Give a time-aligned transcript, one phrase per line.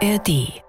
[0.00, 0.62] ARD.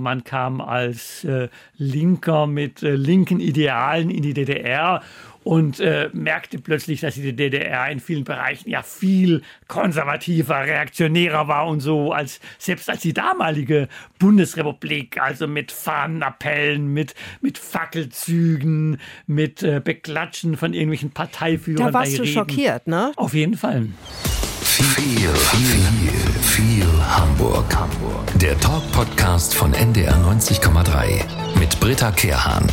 [0.00, 5.02] Man kam als äh, Linker mit äh, linken Idealen in die DDR
[5.44, 11.66] und äh, merkte plötzlich, dass die DDR in vielen Bereichen ja viel konservativer, reaktionärer war
[11.66, 13.88] und so als selbst als die damalige
[14.18, 21.88] Bundesrepublik, also mit Fahnenappellen, mit mit Fackelzügen, mit äh, Beklatschen von irgendwelchen Parteiführern.
[21.88, 22.32] Da warst du Reden.
[22.32, 23.12] schockiert, ne?
[23.16, 23.88] Auf jeden Fall.
[24.74, 27.76] Viel, viel, viel Hamburg.
[27.76, 28.26] Hamburg.
[28.36, 31.24] Der Talk-Podcast von NDR 90,3
[31.58, 32.66] mit Britta Kehrhahn.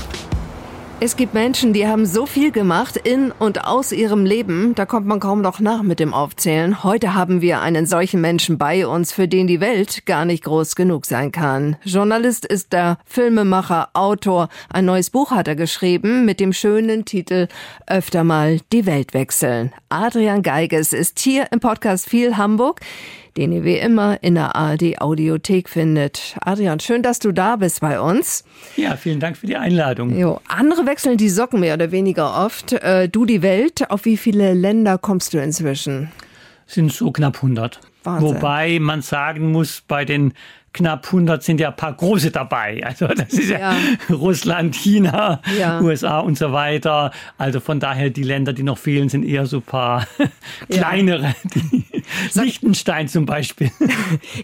[1.02, 5.08] Es gibt Menschen, die haben so viel gemacht in und aus ihrem Leben, da kommt
[5.08, 6.84] man kaum noch nach mit dem Aufzählen.
[6.84, 10.76] Heute haben wir einen solchen Menschen bei uns, für den die Welt gar nicht groß
[10.76, 11.78] genug sein kann.
[11.86, 14.50] Journalist ist der Filmemacher, Autor.
[14.70, 17.48] Ein neues Buch hat er geschrieben mit dem schönen Titel
[17.88, 19.72] Öfter mal die Welt wechseln.
[19.88, 22.82] Adrian Geiges ist hier im Podcast viel Hamburg
[23.40, 26.36] den ihr wie immer in der ARD Audiothek findet.
[26.42, 28.44] Adrian, schön, dass du da bist bei uns.
[28.76, 30.18] Ja, vielen Dank für die Einladung.
[30.18, 32.74] Jo, andere wechseln die Socken mehr oder weniger oft.
[32.74, 36.12] Äh, du die Welt, auf wie viele Länder kommst du inzwischen?
[36.68, 37.80] Sind so knapp 100.
[38.04, 38.36] Wahnsinn.
[38.36, 40.34] Wobei man sagen muss, bei den
[40.74, 42.82] knapp 100 sind ja ein paar große dabei.
[42.86, 43.76] Also das ist ja, Ja.
[44.10, 45.82] Russland, China, Ja.
[45.82, 47.12] USA und so weiter.
[47.38, 50.08] Also von daher die Länder, die noch fehlen, sind eher so ein paar
[50.70, 51.36] kleinere.
[52.34, 53.72] Liechtenstein zum Beispiel.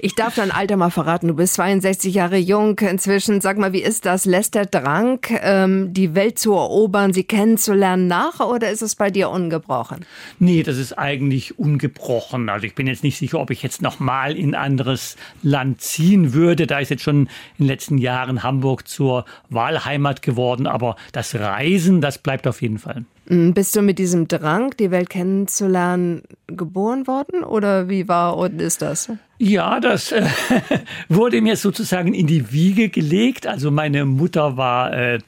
[0.01, 1.27] Ich darf dein Alter mal verraten.
[1.27, 3.41] Du bist 62 Jahre jung inzwischen.
[3.41, 4.25] Sag mal, wie ist das?
[4.25, 9.09] Lässt der Drang, ähm, die Welt zu erobern, sie kennenzulernen, nach oder ist es bei
[9.09, 10.05] dir ungebrochen?
[10.39, 12.49] Nee, das ist eigentlich ungebrochen.
[12.49, 15.81] Also ich bin jetzt nicht sicher, ob ich jetzt noch mal in ein anderes Land
[16.15, 16.67] ziehen würde.
[16.67, 17.27] Da ist jetzt schon in
[17.59, 20.67] den letzten Jahren Hamburg zur Wahlheimat geworden.
[20.67, 23.05] Aber das Reisen, das bleibt auf jeden Fall.
[23.27, 28.61] Mm, Bist du mit diesem Drang, die Welt kennenzulernen, geboren worden oder wie war und
[28.61, 29.09] ist das?
[29.37, 30.25] Ja, das äh,
[31.09, 33.47] wurde mir sozusagen in die Wiege gelegt.
[33.47, 35.19] Also meine Mutter war äh,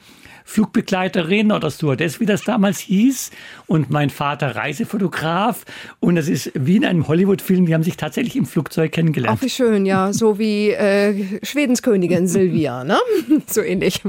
[0.48, 3.32] Flugbegleiterin oder Stewardess, wie das damals hieß,
[3.68, 5.66] und mein Vater Reisefotograf.
[6.00, 9.38] Und das ist wie in einem Hollywood-Film, die haben sich tatsächlich im Flugzeug kennengelernt.
[9.40, 10.14] Ach, wie schön, ja.
[10.14, 12.98] So wie äh, Schwedens Königin Silvia, ne?
[13.48, 14.02] So ähnlich.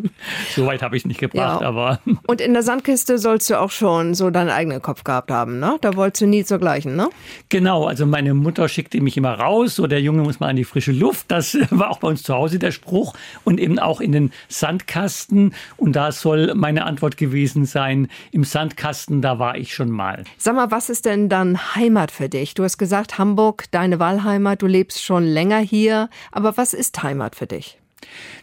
[0.54, 1.66] So weit habe ich nicht gebracht, Ja.
[1.69, 5.59] aber Und in der Sandkiste sollst du auch schon so deinen eigenen Kopf gehabt haben,
[5.59, 5.77] ne?
[5.81, 7.10] Da wolltest du nie zur gleichen, ne?
[7.48, 10.65] Genau, also meine Mutter schickte mich immer raus, so der Junge muss mal an die
[10.65, 11.27] frische Luft.
[11.28, 15.53] Das war auch bei uns zu Hause der Spruch und eben auch in den Sandkasten.
[15.77, 20.25] Und da soll meine Antwort gewesen sein, im Sandkasten, da war ich schon mal.
[20.37, 22.53] Sag mal, was ist denn dann Heimat für dich?
[22.53, 26.11] Du hast gesagt, Hamburg, deine Wahlheimat, du lebst schon länger hier.
[26.31, 27.78] Aber was ist Heimat für dich?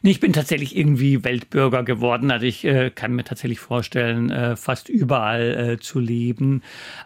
[0.01, 2.31] Ich bin tatsächlich irgendwie Weltbürger geworden.
[2.31, 6.63] Also ich äh, kann mir tatsächlich vorstellen, äh, fast überall äh, zu leben.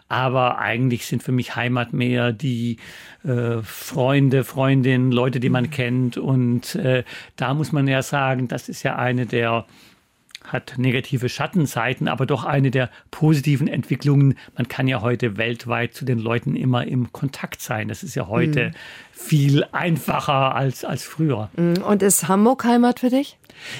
[0.08, 2.78] Aber eigentlich sind für mich Heimat mehr die
[3.22, 6.16] äh, Freunde, Freundinnen, Leute, die man kennt.
[6.16, 7.04] Und äh,
[7.36, 9.66] da muss man ja sagen, das ist ja eine der
[10.52, 14.36] hat negative Schattenseiten, aber doch eine der positiven Entwicklungen.
[14.56, 17.88] Man kann ja heute weltweit zu den Leuten immer im Kontakt sein.
[17.88, 18.72] Das ist ja heute
[19.22, 21.50] viel einfacher als, als früher.
[21.56, 23.36] Und ist Hamburg Heimat für dich?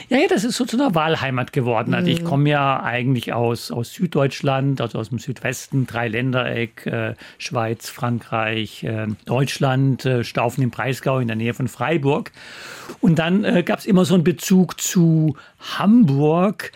[0.08, 1.94] Ja, ja, das ist so zu einer Wahlheimat geworden.
[1.94, 7.88] Also ich komme ja eigentlich aus, aus Süddeutschland, also aus dem Südwesten, Dreiländereck, äh, Schweiz,
[7.88, 12.32] Frankreich, äh, Deutschland, äh, Staufen im Breisgau in der Nähe von Freiburg.
[13.00, 15.36] Und dann äh, gab es immer so einen Bezug zu
[15.78, 16.72] Hamburg.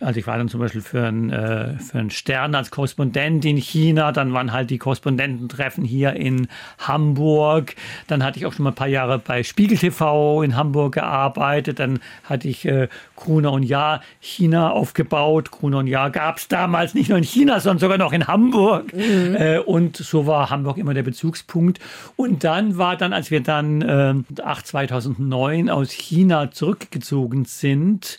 [0.00, 3.56] Also ich war dann zum Beispiel für einen, äh, für einen Stern als Korrespondent in
[3.56, 6.48] China, dann waren halt die Korrespondententreffen hier in
[6.78, 7.74] Hamburg,
[8.06, 11.78] dann hatte ich auch schon mal ein paar Jahre bei Spiegel TV in Hamburg gearbeitet,
[11.78, 15.50] dann hatte ich äh, Gruner und Jahr China aufgebaut.
[15.50, 18.92] Gruner und Jahr gab es damals nicht nur in China, sondern sogar noch in Hamburg.
[18.92, 21.80] Äh, und so war Hamburg immer der Bezugspunkt.
[22.16, 28.18] Und dann war dann, als wir dann äh, 8, 2009 aus China zurückgezogen sind,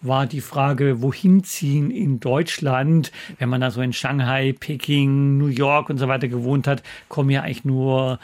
[0.00, 3.12] war die Frage, wohin ziehen in Deutschland?
[3.38, 7.30] Wenn man da so in Shanghai, Peking, New York und so weiter gewohnt hat, kommen
[7.30, 8.18] ja eigentlich nur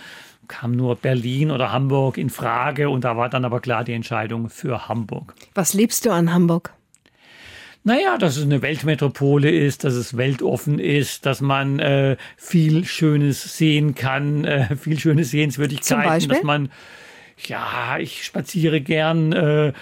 [0.47, 4.51] kam nur Berlin oder Hamburg in Frage und da war dann aber klar die Entscheidung
[4.51, 5.35] für Hamburg.
[5.55, 6.75] Was liebst du an Hamburg?
[7.83, 13.59] Naja, dass es eine Weltmetropole ist, dass es weltoffen ist, dass man äh, viel Schönes
[13.59, 16.71] sehen kann, äh, viel schöne Sehenswürdigkeiten, dass man
[17.47, 19.73] ja, ich spaziere gern äh,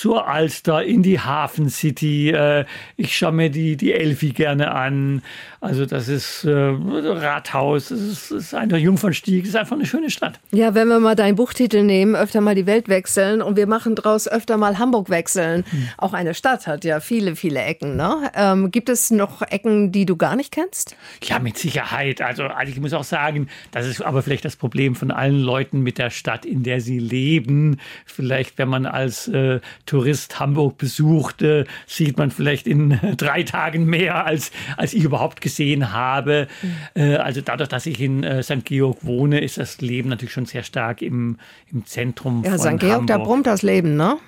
[0.00, 2.30] zur Alster, in die Hafen City.
[2.30, 2.64] Äh,
[2.96, 5.20] ich schaue mir die, die Elfi gerne an.
[5.60, 10.08] Also das ist äh, Rathaus, das ist, ist einfach Jungfernstieg, das ist einfach eine schöne
[10.08, 10.40] Stadt.
[10.52, 13.94] Ja, wenn wir mal deinen Buchtitel nehmen, öfter mal die Welt wechseln und wir machen
[13.94, 15.64] draus öfter mal Hamburg wechseln.
[15.68, 15.88] Hm.
[15.98, 17.96] Auch eine Stadt hat ja viele, viele Ecken.
[17.96, 18.30] Ne?
[18.34, 20.96] Ähm, gibt es noch Ecken, die du gar nicht kennst?
[21.22, 22.22] Ja, mit Sicherheit.
[22.22, 25.80] Also, also ich muss auch sagen, das ist aber vielleicht das Problem von allen Leuten
[25.80, 27.78] mit der Stadt, in der sie leben.
[28.06, 29.60] Vielleicht, wenn man als äh,
[29.90, 31.44] Tourist Hamburg besucht,
[31.88, 36.46] sieht man vielleicht in drei Tagen mehr, als, als ich überhaupt gesehen habe.
[36.62, 36.76] Mhm.
[36.94, 38.64] Äh, also dadurch, dass ich in äh, St.
[38.64, 41.38] Georg wohne, ist das Leben natürlich schon sehr stark im,
[41.72, 42.64] im Zentrum ja, von St.
[42.78, 43.06] Georg, Hamburg.
[43.08, 44.18] da brummt das Leben, ne?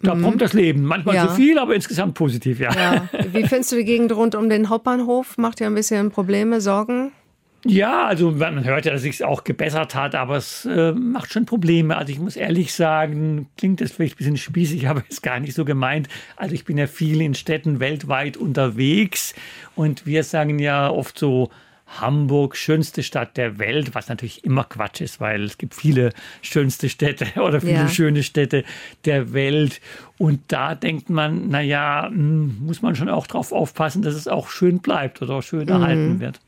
[0.00, 0.22] Da mhm.
[0.22, 0.82] brummt das Leben.
[0.82, 1.28] Manchmal ja.
[1.28, 2.72] zu viel, aber insgesamt positiv, ja.
[2.72, 3.08] ja.
[3.32, 5.36] Wie findest du die Gegend rund um den Hauptbahnhof?
[5.36, 7.12] Macht dir ein bisschen Probleme, Sorgen?
[7.64, 11.46] Ja, also man hört ja, dass sich auch gebessert hat, aber es äh, macht schon
[11.46, 11.96] Probleme.
[11.96, 15.54] Also ich muss ehrlich sagen, klingt das vielleicht ein bisschen spießig, aber ist gar nicht
[15.54, 16.08] so gemeint.
[16.36, 19.34] Also ich bin ja viel in Städten weltweit unterwegs
[19.76, 21.50] und wir sagen ja oft so,
[22.00, 26.88] Hamburg, schönste Stadt der Welt, was natürlich immer Quatsch ist, weil es gibt viele schönste
[26.88, 27.88] Städte oder viele ja.
[27.88, 28.64] schöne Städte
[29.04, 29.80] der Welt.
[30.18, 34.48] Und da denkt man, naja, hm, muss man schon auch darauf aufpassen, dass es auch
[34.48, 35.68] schön bleibt oder schön mhm.
[35.68, 36.40] erhalten wird.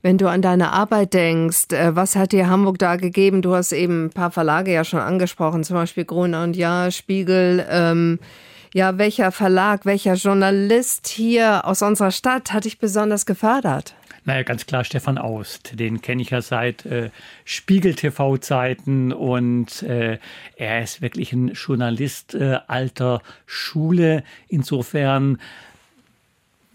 [0.00, 3.42] Wenn du an deine Arbeit denkst, äh, was hat dir Hamburg da gegeben?
[3.42, 7.66] Du hast eben ein paar Verlage ja schon angesprochen, zum Beispiel Gruner und Ja, Spiegel.
[7.68, 8.20] Ähm,
[8.72, 13.94] ja, welcher Verlag, welcher Journalist hier aus unserer Stadt hat dich besonders gefördert?
[14.24, 15.80] Naja, ganz klar Stefan Aust.
[15.80, 17.10] Den kenne ich ja seit äh,
[17.44, 20.18] Spiegel-TV-Zeiten und äh,
[20.54, 24.22] er ist wirklich ein Journalist äh, alter Schule.
[24.46, 25.38] Insofern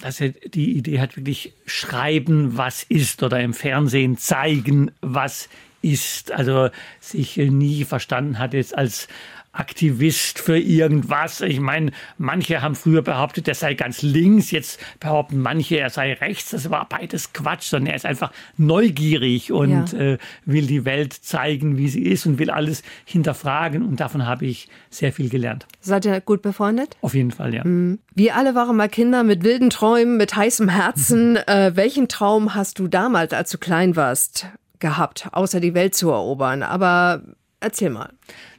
[0.04, 5.48] dass er die Idee hat, wirklich schreiben, was ist oder im Fernsehen zeigen, was
[5.82, 6.34] ist.
[6.34, 6.70] Also
[7.00, 9.08] sich nie verstanden hat jetzt als
[9.54, 11.42] Aktivist für irgendwas.
[11.42, 16.14] Ich meine, manche haben früher behauptet, er sei ganz links, jetzt behaupten manche, er sei
[16.14, 16.50] rechts.
[16.50, 20.00] Das war beides Quatsch, sondern er ist einfach neugierig und ja.
[20.00, 23.84] äh, will die Welt zeigen, wie sie ist und will alles hinterfragen.
[23.84, 25.68] Und davon habe ich sehr viel gelernt.
[25.82, 26.98] Seid ihr gut befreundet?
[27.02, 27.64] Auf jeden Fall, ja.
[27.64, 28.00] Mhm.
[28.16, 31.36] Wir alle waren mal Kinder mit wilden Träumen, mit heißem Herzen.
[31.48, 34.48] äh, welchen Traum hast du damals, als du klein warst,
[34.80, 36.64] gehabt, außer die Welt zu erobern?
[36.64, 37.22] Aber
[37.60, 38.10] erzähl mal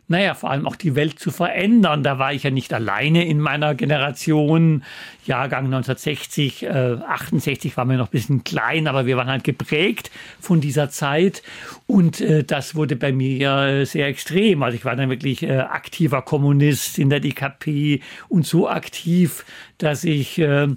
[0.06, 2.02] naja, vor allem auch die Welt zu verändern.
[2.02, 4.84] Da war ich ja nicht alleine in meiner Generation.
[5.24, 6.68] Jahrgang 1960, äh,
[7.06, 10.10] 68 waren wir noch ein bisschen klein, aber wir waren halt geprägt
[10.40, 11.42] von dieser Zeit.
[11.86, 14.62] Und äh, das wurde bei mir sehr extrem.
[14.62, 19.46] Also ich war dann wirklich äh, aktiver Kommunist in der DKP und so aktiv,
[19.78, 20.68] dass ich äh,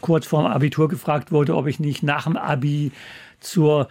[0.00, 2.92] kurz vorm Abitur gefragt wurde, ob ich nicht nach dem Abi
[3.40, 3.88] zur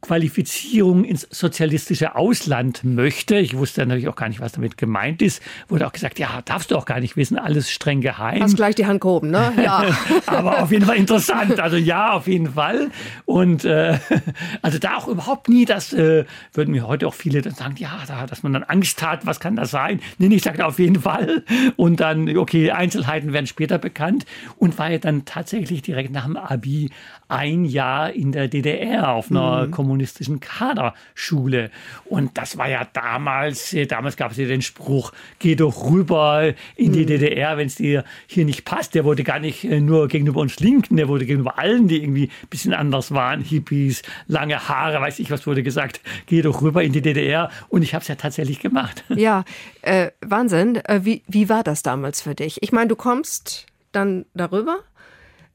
[0.00, 3.36] Qualifizierung ins sozialistische Ausland möchte.
[3.36, 5.42] Ich wusste natürlich auch gar nicht, was damit gemeint ist.
[5.68, 8.40] Wurde auch gesagt, ja, darfst du auch gar nicht wissen, alles streng geheim.
[8.40, 9.52] Hast gleich die Hand gehoben, ne?
[9.62, 9.84] Ja.
[10.26, 11.58] Aber auf jeden Fall interessant.
[11.58, 12.90] Also ja, auf jeden Fall.
[13.24, 13.98] Und äh,
[14.62, 17.98] also da auch überhaupt nie, das äh, würden mir heute auch viele dann sagen, ja,
[18.06, 20.00] da, dass man dann Angst hat, was kann das sein?
[20.18, 21.42] Nee, ich sagte auf jeden Fall.
[21.74, 24.26] Und dann, okay, Einzelheiten werden später bekannt.
[24.58, 26.90] Und war ja dann tatsächlich direkt nach dem Abi
[27.28, 29.70] ein Jahr in der DDR auf einer mhm.
[29.88, 31.70] Kommunistischen Kaderschule.
[32.04, 36.52] Und das war ja damals, äh, damals gab es ja den Spruch, geh doch rüber
[36.76, 37.06] in die mhm.
[37.06, 38.94] DDR, wenn es dir hier nicht passt.
[38.94, 42.24] Der wurde gar nicht äh, nur gegenüber uns Linken, der wurde gegenüber allen, die irgendwie
[42.24, 46.82] ein bisschen anders waren, Hippies, lange Haare, weiß ich was wurde gesagt, geh doch rüber
[46.82, 47.50] in die DDR.
[47.70, 49.04] Und ich habe es ja tatsächlich gemacht.
[49.18, 49.44] Ja,
[49.82, 50.76] äh, Wahnsinn.
[50.76, 52.62] Äh, wie, wie war das damals für dich?
[52.62, 54.78] Ich meine, du kommst dann darüber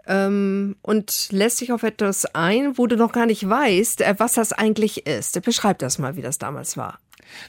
[0.07, 4.33] ähm, und lässt sich auf etwas ein, wo du noch gar nicht weißt, äh, was
[4.33, 5.41] das eigentlich ist.
[5.43, 6.99] Beschreib das mal, wie das damals war.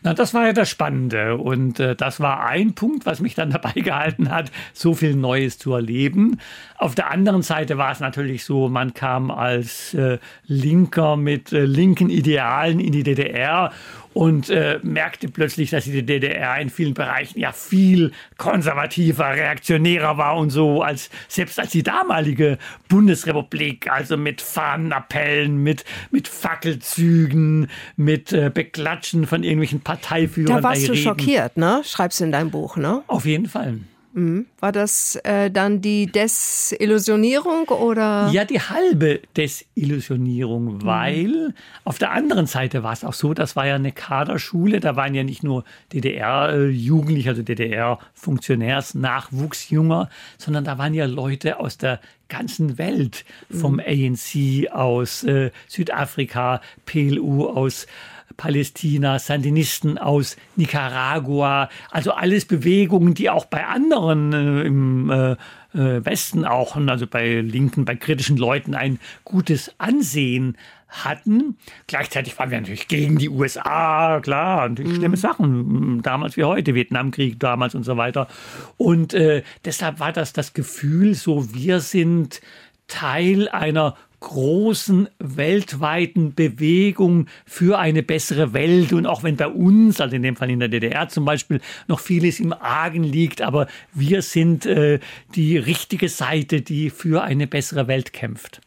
[0.03, 1.37] Na, das war ja das Spannende.
[1.37, 5.59] Und äh, das war ein Punkt, was mich dann dabei gehalten hat, so viel Neues
[5.59, 6.41] zu erleben.
[6.77, 11.65] Auf der anderen Seite war es natürlich so, man kam als äh, Linker mit äh,
[11.65, 13.73] linken Idealen in die DDR
[14.15, 20.37] und äh, merkte plötzlich, dass die DDR in vielen Bereichen ja viel konservativer, reaktionärer war
[20.37, 28.33] und so, als selbst als die damalige Bundesrepublik, also mit Fahnenappellen, mit, mit Fackelzügen, mit
[28.33, 30.57] äh, Beklatschen von irgendwelchen Parteiführern.
[30.57, 31.83] Da warst du schockiert, ne?
[31.85, 33.03] Schreibst du in deinem Buch, ne?
[33.09, 33.81] Auf jeden Fall.
[34.15, 34.47] Mhm.
[34.61, 38.31] War das äh, dann die Desillusionierung oder?
[38.33, 40.85] Ja, die halbe Desillusionierung, mhm.
[40.85, 41.53] weil
[41.83, 45.17] auf der anderen Seite war es auch so, das war ja eine Kaderschule, da waren
[45.17, 53.25] ja nicht nur DDR-Jugendliche, also DDR-Funktionärsnachwuchsjünger, sondern da waren ja Leute aus der ganzen Welt,
[53.51, 53.81] vom mhm.
[53.81, 57.89] ANC aus äh, Südafrika, PLU aus
[58.37, 65.33] Palästina, Sandinisten aus Nicaragua, also alles Bewegungen, die auch bei anderen äh, im äh,
[65.75, 70.57] äh Westen auch, also bei Linken, bei kritischen Leuten ein gutes Ansehen
[70.89, 71.57] hatten.
[71.87, 74.97] Gleichzeitig waren wir natürlich gegen die USA, klar, natürlich mhm.
[74.97, 78.29] schlimme Sachen, damals wie heute, Vietnamkrieg damals und so weiter.
[78.77, 82.41] Und äh, deshalb war das das Gefühl, so wir sind
[82.87, 88.93] Teil einer großen weltweiten Bewegung für eine bessere Welt.
[88.93, 92.01] Und auch wenn bei uns, also in dem Fall in der DDR zum Beispiel, noch
[92.01, 94.99] vieles im Argen liegt, aber wir sind äh,
[95.35, 98.61] die richtige Seite, die für eine bessere Welt kämpft.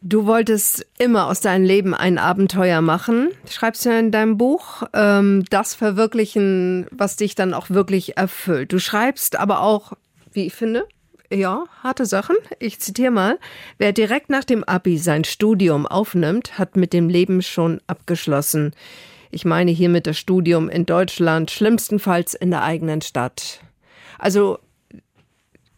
[0.00, 5.44] Du wolltest immer aus deinem Leben ein Abenteuer machen, schreibst du in deinem Buch, ähm,
[5.50, 8.72] das verwirklichen, was dich dann auch wirklich erfüllt.
[8.72, 9.92] Du schreibst aber auch,
[10.32, 10.86] wie ich finde,
[11.32, 12.36] ja, harte Sachen.
[12.58, 13.38] Ich zitiere mal.
[13.76, 18.72] Wer direkt nach dem Abi sein Studium aufnimmt, hat mit dem Leben schon abgeschlossen.
[19.30, 23.60] Ich meine hiermit das Studium in Deutschland, schlimmstenfalls in der eigenen Stadt.
[24.18, 24.58] Also,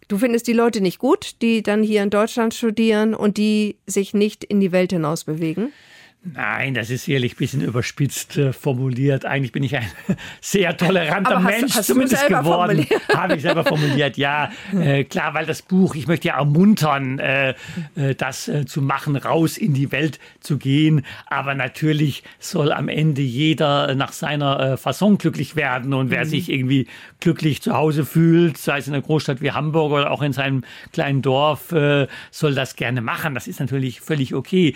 [0.07, 4.15] du findest die Leute nicht gut, die dann hier in Deutschland studieren und die sich
[4.15, 5.73] nicht in die Welt hinaus bewegen?
[6.23, 9.25] Nein, das ist sicherlich ein bisschen überspitzt äh, formuliert.
[9.25, 9.91] Eigentlich bin ich ein
[10.43, 12.87] sehr toleranter hast, Mensch hast zumindest geworden.
[13.15, 14.51] Habe ich selber formuliert, ja.
[14.81, 17.55] Äh, klar, weil das Buch, ich möchte ja ermuntern, äh,
[17.97, 21.05] äh, das äh, zu machen, raus in die Welt zu gehen.
[21.27, 25.93] Aber natürlich soll am Ende jeder nach seiner äh, Fasson glücklich werden.
[25.93, 26.29] Und wer mhm.
[26.29, 26.87] sich irgendwie
[27.21, 30.65] glücklich zu Hause fühlt, sei es in einer Großstadt wie Hamburg oder auch in seinem
[30.93, 31.75] kleinen Dorf,
[32.31, 33.35] soll das gerne machen.
[33.35, 34.75] Das ist natürlich völlig okay.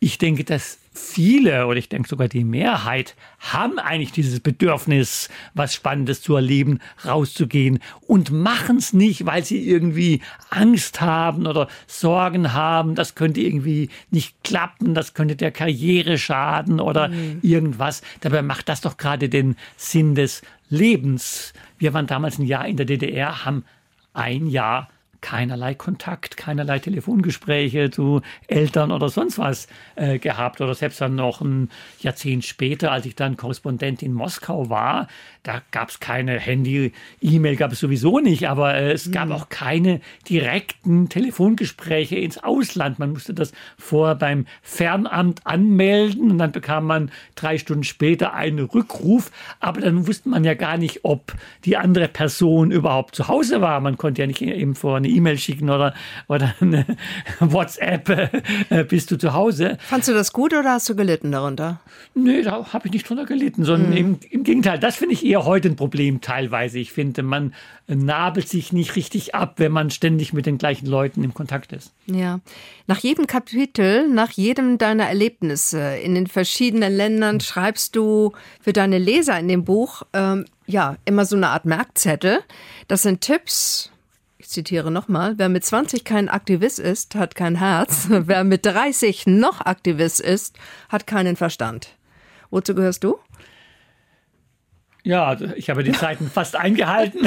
[0.00, 5.74] Ich denke, dass viele oder ich denke sogar die Mehrheit haben eigentlich dieses Bedürfnis, was
[5.74, 10.20] Spannendes zu erleben, rauszugehen und machen es nicht, weil sie irgendwie
[10.50, 16.78] Angst haben oder Sorgen haben, das könnte irgendwie nicht klappen, das könnte der Karriere schaden
[16.78, 17.38] oder mhm.
[17.42, 18.02] irgendwas.
[18.20, 21.54] Dabei macht das doch gerade den Sinn des Lebens.
[21.78, 23.64] Wir waren damals ein Jahr in der DDR, haben
[24.12, 24.88] ein Jahr
[25.22, 30.60] keinerlei Kontakt, keinerlei Telefongespräche zu Eltern oder sonst was äh, gehabt.
[30.60, 35.08] Oder selbst dann noch ein Jahrzehnt später, als ich dann Korrespondent in Moskau war,
[35.42, 39.32] da gab es keine Handy, E-Mail gab es sowieso nicht, aber äh, es gab mhm.
[39.32, 43.00] auch keine direkten Telefongespräche ins Ausland.
[43.00, 48.60] Man musste das vorher beim Fernamt anmelden und dann bekam man drei Stunden später einen
[48.60, 49.32] Rückruf.
[49.58, 51.34] Aber dann wusste man ja gar nicht, ob
[51.64, 53.80] die andere Person überhaupt zu Hause war.
[53.80, 55.92] Man konnte ja nicht eben vor eine E-Mail schicken oder,
[56.28, 56.86] oder eine
[57.40, 58.08] WhatsApp,
[58.70, 59.76] äh, bist du zu Hause.
[59.80, 61.80] Fandst du das gut oder hast du gelitten darunter?
[62.14, 63.96] Nee, da habe ich nicht drunter gelitten, sondern mhm.
[63.96, 66.78] im, im Gegenteil, das finde ich eher heute ein Problem teilweise.
[66.78, 67.54] Ich finde, man
[67.86, 71.92] nabelt sich nicht richtig ab, wenn man ständig mit den gleichen Leuten im Kontakt ist.
[72.06, 72.40] Ja.
[72.86, 78.98] Nach jedem Kapitel, nach jedem deiner Erlebnisse in den verschiedenen Ländern schreibst du für deine
[78.98, 82.40] Leser in dem Buch ähm, ja immer so eine Art Merkzettel.
[82.88, 83.90] Das sind Tipps,
[84.36, 88.06] ich zitiere nochmal, wer mit 20 kein Aktivist ist, hat kein Herz.
[88.10, 90.58] Wer mit 30 noch Aktivist ist,
[90.88, 91.96] hat keinen Verstand.
[92.50, 93.18] Wozu gehörst du?
[95.04, 97.26] Ja, also ich habe die Zeiten fast eingehalten.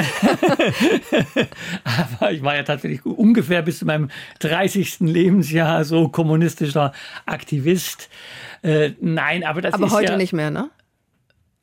[2.18, 5.00] aber ich war ja tatsächlich ungefähr bis zu meinem 30.
[5.00, 6.92] Lebensjahr so kommunistischer
[7.26, 8.08] Aktivist.
[8.62, 9.92] Äh, nein, aber das aber ist.
[9.92, 10.70] Aber heute ja, nicht mehr, ne?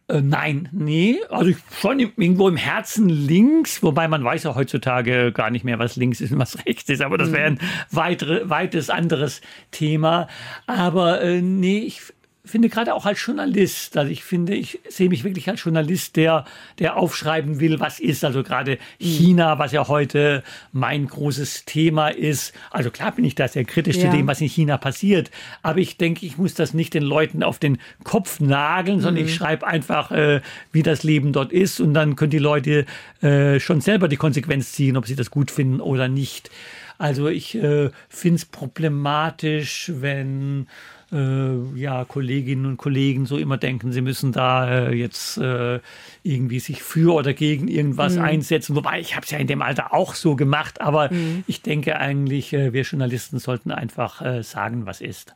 [0.07, 1.17] Äh, nein, nee.
[1.29, 5.95] Also schon irgendwo im Herzen links, wobei man weiß ja heutzutage gar nicht mehr, was
[5.95, 7.01] links ist und was rechts ist.
[7.01, 7.59] Aber das wäre ein mhm.
[7.89, 9.41] weitere, weites anderes
[9.71, 10.27] Thema.
[10.67, 12.12] Aber äh, nee, ich
[12.45, 16.43] finde gerade auch als Journalist, also ich finde, ich sehe mich wirklich als Journalist, der,
[16.77, 18.25] der aufschreiben will, was ist.
[18.25, 22.53] Also gerade China, was ja heute mein großes Thema ist.
[22.69, 24.09] Also klar bin ich da sehr kritisch ja.
[24.09, 25.31] zu dem, was in China passiert.
[25.61, 29.29] Aber ich denke, ich muss das nicht den Leuten auf den Kopf nageln, sondern mhm.
[29.29, 30.41] ich schreibe einfach, äh,
[30.73, 31.79] wie das Leben dort ist.
[31.79, 32.85] Und dann können die Leute
[33.21, 36.49] äh, schon selber die Konsequenz ziehen, ob sie das gut finden oder nicht.
[36.97, 40.67] Also ich äh, finde es problematisch, wenn
[41.13, 45.79] äh, ja, Kolleginnen und Kollegen so immer denken, sie müssen da äh, jetzt äh,
[46.23, 48.23] irgendwie sich für oder gegen irgendwas mhm.
[48.23, 48.75] einsetzen.
[48.75, 51.43] Wobei ich habe es ja in dem Alter auch so gemacht, aber mhm.
[51.47, 55.33] ich denke eigentlich, äh, wir Journalisten sollten einfach äh, sagen, was ist.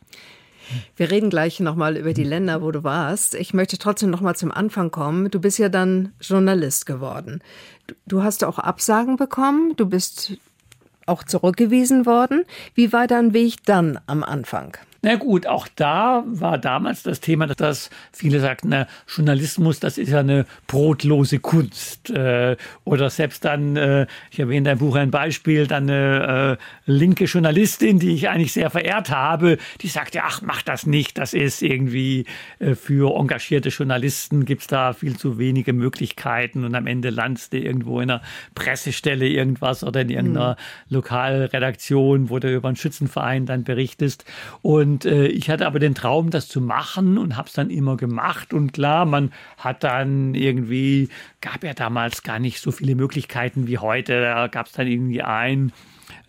[0.96, 3.36] Wir reden gleich nochmal über die Länder, wo du warst.
[3.36, 5.32] Ich möchte trotzdem nochmal zum Anfang kommen.
[5.32, 7.42] Du bist ja dann Journalist geworden.
[8.06, 9.74] Du hast auch Absagen bekommen.
[9.78, 10.38] Du bist
[11.06, 12.44] auch zurückgewiesen worden.
[12.76, 14.78] Wie war dein Weg dann am Anfang?
[15.08, 20.10] Na gut, auch da war damals das Thema, dass viele sagten, na, Journalismus, das ist
[20.10, 22.10] ja eine brotlose Kunst.
[22.10, 26.92] Äh, oder selbst dann, äh, ich erwähne in deinem Buch ein Beispiel, dann eine äh,
[26.92, 31.34] linke Journalistin, die ich eigentlich sehr verehrt habe, die sagte, ach, mach das nicht, das
[31.34, 32.26] ist irgendwie
[32.74, 38.02] für engagierte Journalisten gibt's da viel zu wenige Möglichkeiten und am Ende landest du irgendwo
[38.02, 38.22] in einer
[38.56, 40.58] Pressestelle irgendwas oder in irgendeiner
[40.90, 40.96] mhm.
[40.96, 44.26] Lokalredaktion, wo du über einen Schützenverein dann berichtest.
[44.62, 47.70] Und und äh, ich hatte aber den Traum, das zu machen und habe es dann
[47.70, 48.52] immer gemacht.
[48.52, 53.78] Und klar, man hat dann irgendwie, gab ja damals gar nicht so viele Möglichkeiten wie
[53.78, 54.22] heute.
[54.22, 55.72] Da gab es dann irgendwie ein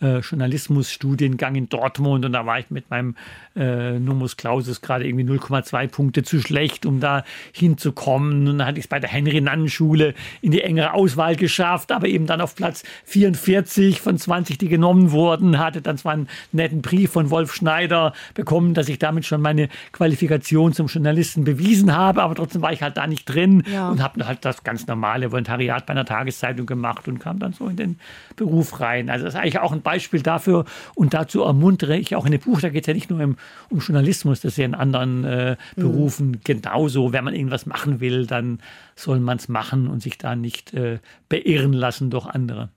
[0.01, 3.17] äh, Journalismusstudiengang in Dortmund und da war ich mit meinem
[3.57, 8.47] äh, Numus Clausus gerade irgendwie 0,2 Punkte zu schlecht, um da hinzukommen.
[8.49, 12.27] Und dann hatte ich es bei der Henry-Nannen-Schule in die engere Auswahl geschafft, aber eben
[12.27, 17.13] dann auf Platz 44 von 20, die genommen wurden, hatte dann zwar einen netten Brief
[17.13, 22.35] von Wolf Schneider bekommen, dass ich damit schon meine Qualifikation zum Journalisten bewiesen habe, aber
[22.35, 23.89] trotzdem war ich halt da nicht drin ja.
[23.89, 27.67] und habe halt das ganz normale Volontariat bei einer Tageszeitung gemacht und kam dann so
[27.69, 27.99] in den
[28.37, 29.11] Beruf rein.
[29.11, 32.43] Also das ist eigentlich auch ein Beispiel dafür und dazu ermuntere ich auch in dem
[32.43, 33.37] Buch, da geht es ja nicht nur um,
[33.71, 35.81] um Journalismus, das ist ja in anderen äh, mhm.
[35.81, 36.41] Berufen mhm.
[36.45, 37.15] genauso.
[37.15, 38.59] Wenn man irgendwas machen will, dann
[38.97, 40.99] soll man es machen und sich da nicht äh,
[41.31, 42.69] beirren lassen durch andere.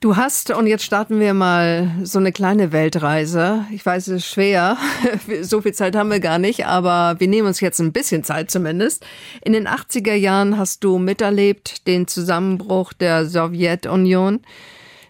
[0.00, 3.64] Du hast, und jetzt starten wir mal so eine kleine Weltreise.
[3.72, 4.76] Ich weiß, es ist schwer.
[5.40, 8.50] So viel Zeit haben wir gar nicht, aber wir nehmen uns jetzt ein bisschen Zeit
[8.50, 9.04] zumindest.
[9.42, 14.40] In den 80er Jahren hast du miterlebt den Zusammenbruch der Sowjetunion.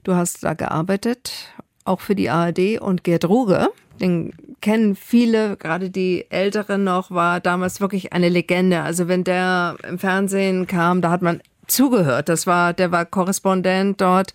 [0.04, 3.68] Du hast da gearbeitet, auch für die ARD und Gerd Ruge,
[4.00, 8.82] den kennen viele, gerade die Älteren noch, war damals wirklich eine Legende.
[8.82, 12.28] Also wenn der im Fernsehen kam, da hat man zugehört.
[12.28, 14.32] Das war, der war Korrespondent dort.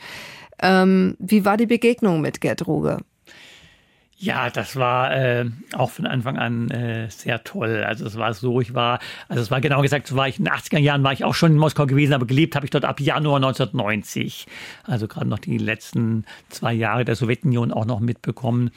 [0.62, 2.98] Ähm, wie war die Begegnung mit Gerd Ruge?
[4.24, 7.84] Ja, das war äh, auch von Anfang an äh, sehr toll.
[7.84, 10.46] Also es war so, ich war, also es war genau gesagt, so war ich in
[10.46, 12.86] den 80er Jahren war ich auch schon in Moskau gewesen, aber gelebt habe ich dort
[12.86, 14.48] ab Januar 1990.
[14.86, 18.72] Also gerade noch die letzten zwei Jahre der Sowjetunion auch noch mitbekommen.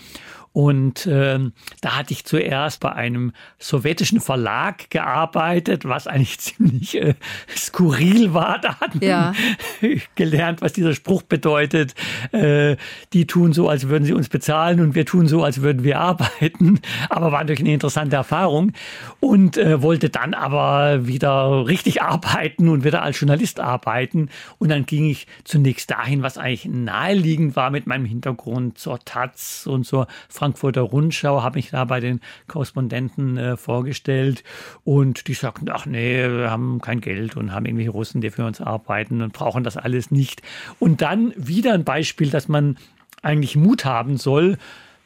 [0.57, 1.39] Und äh,
[1.83, 7.13] da hatte ich zuerst bei einem sowjetischen Verlag gearbeitet, was eigentlich ziemlich äh,
[7.55, 8.59] skurril war.
[8.63, 9.35] Da hatten ja.
[10.15, 11.95] gelernt, was dieser Spruch bedeutet.
[12.33, 12.77] Äh,
[13.13, 16.01] die tun so, als würden sie uns bezahlen und wir tun so, als würden wir
[16.01, 16.81] arbeiten.
[17.11, 18.73] Aber war natürlich eine interessante Erfahrung.
[19.21, 24.31] Und äh, wollte dann aber wieder richtig arbeiten und wieder als Journalist arbeiten.
[24.57, 29.67] Und dann ging ich zunächst dahin, was eigentlich naheliegend war mit meinem Hintergrund zur Taz
[29.67, 30.07] und zur
[30.47, 34.45] Frankfurter Rundschau, habe mich da bei den Korrespondenten äh, vorgestellt
[34.85, 38.45] und die sagten, ach nee, wir haben kein Geld und haben irgendwelche Russen, die für
[38.45, 40.43] uns arbeiten und brauchen das alles nicht.
[40.79, 42.77] Und dann wieder ein Beispiel, dass man
[43.23, 44.57] eigentlich Mut haben soll,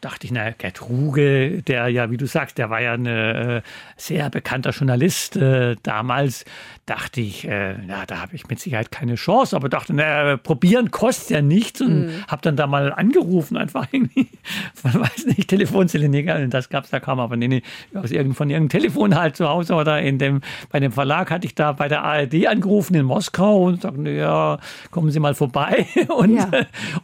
[0.01, 3.63] dachte ich, na, Gerd Ruge, der ja, wie du sagst, der war ja ein äh,
[3.97, 6.45] sehr bekannter Journalist äh, damals,
[6.87, 10.91] dachte ich, äh, na, da habe ich mit Sicherheit keine Chance, aber dachte, na, probieren
[10.91, 12.25] kostet ja nichts und mhm.
[12.29, 14.29] habe dann da mal angerufen, einfach irgendwie,
[14.83, 17.63] man weiß nicht, Telefonzelle, das gab's, da kam aber nee, nee,
[17.95, 21.47] aus irgend, von irgendeinem Telefon halt zu Hause oder in dem, bei dem Verlag hatte
[21.47, 24.59] ich da bei der ARD angerufen in Moskau und sagte, ja,
[24.91, 26.49] kommen Sie mal vorbei und, ja.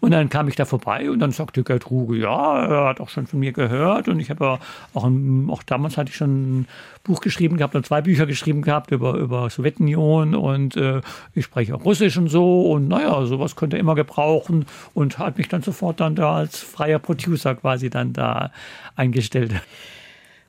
[0.01, 3.27] und dann kam ich da vorbei und dann sagte Gerd Ruge, ja, hat auch schon
[3.27, 4.61] von mir gehört und ich habe auch,
[4.95, 6.69] auch damals hatte ich schon ein
[7.05, 11.01] Buch geschrieben gehabt und zwei Bücher geschrieben gehabt über, über Sowjetunion und äh,
[11.35, 15.39] ich spreche auch Russisch und so und naja, sowas könnte er immer gebrauchen und hat
[15.39, 18.51] mich dann sofort dann da als freier Producer quasi dann da
[18.97, 19.53] eingestellt.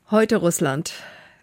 [0.10, 0.94] Heute Russland.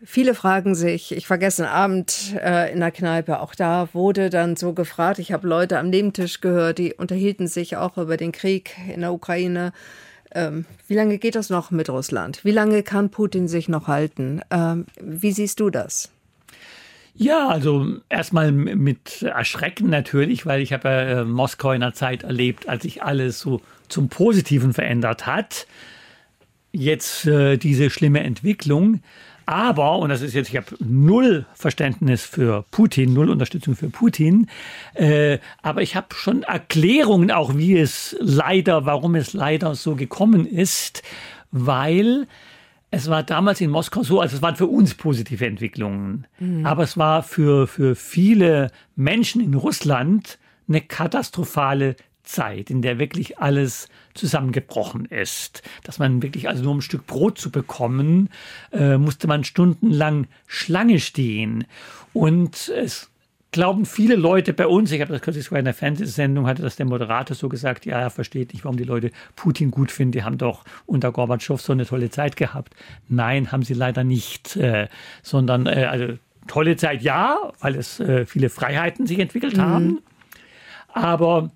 [0.07, 4.55] Viele fragen sich, ich war gestern Abend äh, in der Kneipe, auch da wurde dann
[4.55, 8.77] so gefragt, ich habe Leute am Nebentisch gehört, die unterhielten sich auch über den Krieg
[8.93, 9.73] in der Ukraine
[10.35, 12.45] ähm, wie lange geht das noch mit Russland?
[12.45, 14.41] Wie lange kann Putin sich noch halten?
[14.51, 16.11] Ähm, wie siehst du das?
[17.17, 22.25] Ja, also erstmal mit Erschrecken natürlich, weil ich habe ja äh, Moskau in einer Zeit
[22.25, 25.69] erlebt, als sich alles so zum Positiven verändert hat.
[26.73, 29.01] Jetzt äh, diese schlimme Entwicklung.
[29.47, 34.49] Aber, und das ist jetzt, ich habe null Verständnis für Putin, null Unterstützung für Putin,
[34.95, 40.47] äh, aber ich habe schon Erklärungen auch, wie es leider, warum es leider so gekommen
[40.47, 41.03] ist,
[41.51, 42.27] weil
[42.91, 46.65] es war damals in Moskau so, also es waren für uns positive Entwicklungen, mhm.
[46.65, 53.39] aber es war für, für viele Menschen in Russland eine katastrophale Zeit, in der wirklich
[53.39, 55.63] alles zusammengebrochen ist.
[55.85, 58.31] Dass man wirklich, also nur um ein Stück Brot zu bekommen,
[58.73, 61.67] äh, musste man stundenlang Schlange stehen.
[62.13, 63.11] Und es
[63.55, 66.75] glauben viele Leute bei uns, ich habe das kürzlich sogar in der Fernsehsendung, hatte das
[66.75, 70.25] der Moderator so gesagt, ja, er versteht nicht, warum die Leute Putin gut finden, die
[70.25, 72.75] haben doch unter Gorbatschow so eine tolle Zeit gehabt.
[73.09, 74.89] Nein, haben sie leider nicht, äh,
[75.23, 79.63] sondern äh, also tolle Zeit ja, weil es äh, viele Freiheiten sich entwickelt mhm.
[79.63, 80.01] haben,
[80.89, 81.53] aber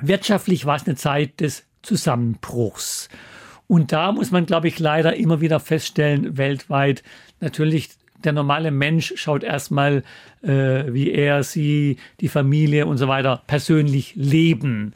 [0.00, 3.08] wirtschaftlich war es eine Zeit des Zusammenbruchs.
[3.66, 7.02] Und da muss man, glaube ich, leider immer wieder feststellen, weltweit,
[7.40, 7.90] natürlich
[8.24, 10.04] der normale Mensch schaut erstmal,
[10.42, 14.94] äh, wie er, sie, die Familie und so weiter persönlich leben.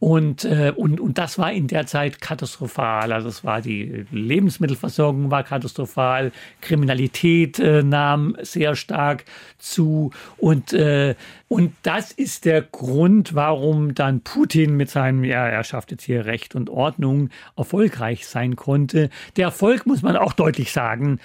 [0.00, 3.12] Und, äh, und, und das war in der Zeit katastrophal.
[3.12, 6.30] Also es war die Lebensmittelversorgung war katastrophal,
[6.60, 9.24] Kriminalität äh, nahm sehr stark
[9.58, 10.12] zu.
[10.36, 11.16] Und, äh,
[11.48, 16.26] und das ist der Grund, warum dann Putin mit seinem, ja, er schafft jetzt hier
[16.26, 19.10] Recht und Ordnung, erfolgreich sein konnte.
[19.36, 21.18] Der Erfolg, muss man auch deutlich sagen,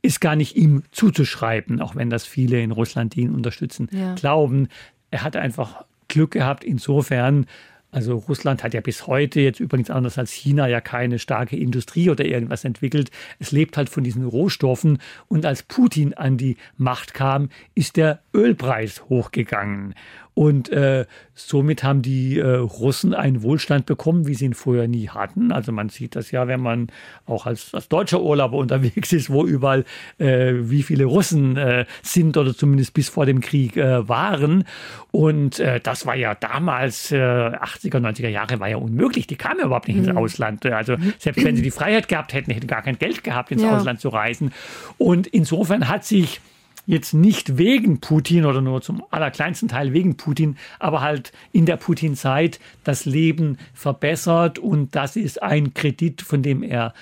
[0.00, 4.14] ist gar nicht ihm zuzuschreiben, auch wenn das viele in Russland, die ihn unterstützen, ja.
[4.14, 4.68] glauben.
[5.10, 7.46] Er hat einfach Glück gehabt insofern,
[7.92, 12.08] also Russland hat ja bis heute jetzt übrigens anders als China ja keine starke Industrie
[12.08, 13.10] oder irgendwas entwickelt.
[13.38, 14.98] Es lebt halt von diesen Rohstoffen.
[15.28, 19.94] Und als Putin an die Macht kam, ist der Ölpreis hochgegangen.
[20.34, 25.08] Und äh, somit haben die äh, Russen einen Wohlstand bekommen, wie sie ihn vorher nie
[25.08, 25.52] hatten.
[25.52, 26.88] Also man sieht das ja, wenn man
[27.26, 29.84] auch als, als deutscher Urlauber unterwegs ist, wo überall
[30.18, 34.64] äh, wie viele Russen äh, sind oder zumindest bis vor dem Krieg äh, waren.
[35.10, 39.26] Und äh, das war ja damals, äh, 80er, 90er Jahre, war ja unmöglich.
[39.26, 40.08] Die kamen überhaupt nicht mhm.
[40.08, 40.64] ins Ausland.
[40.64, 43.76] Also selbst wenn sie die Freiheit gehabt hätten, hätten gar kein Geld gehabt, ins ja.
[43.76, 44.52] Ausland zu reisen.
[44.96, 46.40] Und insofern hat sich
[46.86, 51.76] jetzt nicht wegen Putin oder nur zum allerkleinsten Teil wegen Putin, aber halt in der
[51.76, 56.94] Putin-Zeit das Leben verbessert und das ist ein Kredit, von dem er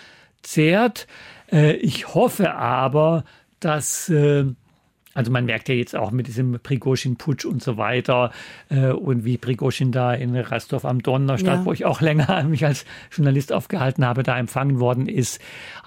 [0.43, 1.07] zehrt.
[1.51, 3.25] Äh, ich hoffe aber,
[3.61, 4.45] dass äh,
[5.15, 8.31] also man merkt ja jetzt auch mit diesem Prigozhin-Putsch und so weiter
[8.69, 11.65] äh, und wie Prigozhin da in Rastov am Donnerstadt, ja.
[11.65, 15.41] wo ich auch länger mich als Journalist aufgehalten habe, da empfangen worden ist.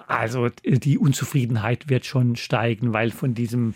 [0.08, 3.76] Also die Unzufriedenheit wird schon steigen, weil von diesem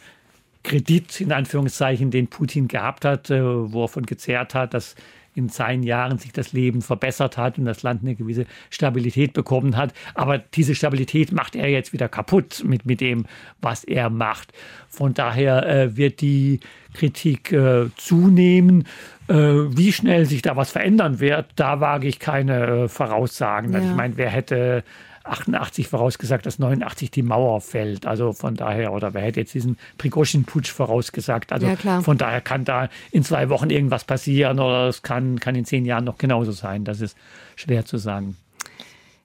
[0.64, 4.96] Kredit in Anführungszeichen, den Putin gehabt hat, äh, wo er von gezehrt hat, dass
[5.38, 9.78] in seinen Jahren sich das Leben verbessert hat und das Land eine gewisse Stabilität bekommen
[9.78, 9.94] hat.
[10.16, 13.26] Aber diese Stabilität macht er jetzt wieder kaputt mit, mit dem,
[13.62, 14.52] was er macht.
[14.90, 16.60] Von daher äh, wird die
[16.94, 18.86] Kritik äh, zunehmen.
[19.28, 23.68] Äh, wie schnell sich da was verändern wird, da wage ich keine äh, Voraussagen.
[23.68, 23.80] Also ja.
[23.82, 24.84] Also ich meine, wer hätte
[25.30, 28.06] 88 vorausgesagt, dass 89 die Mauer fällt.
[28.06, 31.52] Also von daher, oder wer hätte jetzt diesen Prigoschin-Putsch vorausgesagt?
[31.52, 35.56] Also ja, von daher kann da in zwei Wochen irgendwas passieren oder es kann, kann
[35.56, 36.84] in zehn Jahren noch genauso sein.
[36.84, 37.18] Das ist
[37.56, 38.38] schwer zu sagen.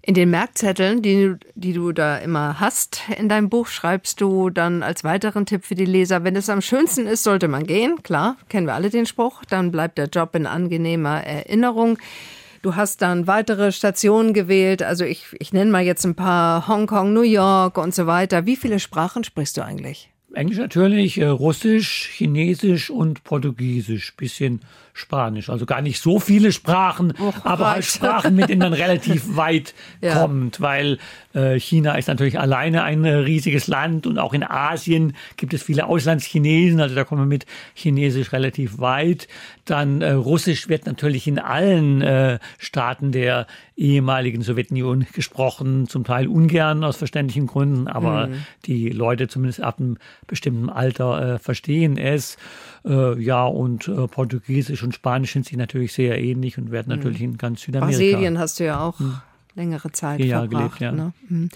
[0.05, 4.83] In den Merkzetteln, die, die du da immer hast in deinem Buch, schreibst du dann
[4.83, 8.03] als weiteren Tipp für die Leser, wenn es am schönsten ist, sollte man gehen.
[8.03, 9.45] Klar, kennen wir alle den Spruch.
[9.49, 11.99] Dann bleibt der Job in angenehmer Erinnerung.
[12.63, 14.83] Du hast dann weitere Stationen gewählt.
[14.83, 18.47] Also ich, ich nenne mal jetzt ein paar Hongkong, New York und so weiter.
[18.47, 20.11] Wie viele Sprachen sprichst du eigentlich?
[20.33, 24.61] Englisch natürlich, äh, Russisch, Chinesisch und Portugiesisch, bisschen
[24.95, 25.49] Spanisch.
[25.49, 29.75] Also gar nicht so viele Sprachen, Och, aber halt Sprachen, mit denen man relativ weit
[30.03, 30.15] ja.
[30.15, 30.99] kommt, weil
[31.35, 35.63] äh, China ist natürlich alleine ein äh, riesiges Land und auch in Asien gibt es
[35.63, 39.29] viele Auslandschinesen, also da kommen wir mit Chinesisch relativ weit.
[39.65, 46.29] Dann äh, Russisch wird natürlich in allen äh, Staaten der ehemaligen Sowjetunion gesprochen, zum Teil
[46.29, 48.45] ungern aus verständlichen Gründen, aber mhm.
[48.67, 52.37] die Leute zumindest ab einem bestimmten Alter verstehen es.
[52.85, 56.99] Äh, ja, und äh, Portugiesisch und Spanisch sind sich natürlich sehr ähnlich und werden hm.
[56.99, 57.99] natürlich in ganz Südamerika.
[57.99, 59.17] Brasilien hast du ja auch hm.
[59.55, 60.79] längere Zeit Jahre verbracht.
[60.79, 61.05] Gelebt, ja.
[61.05, 61.13] Ne?
[61.29, 61.49] Hm.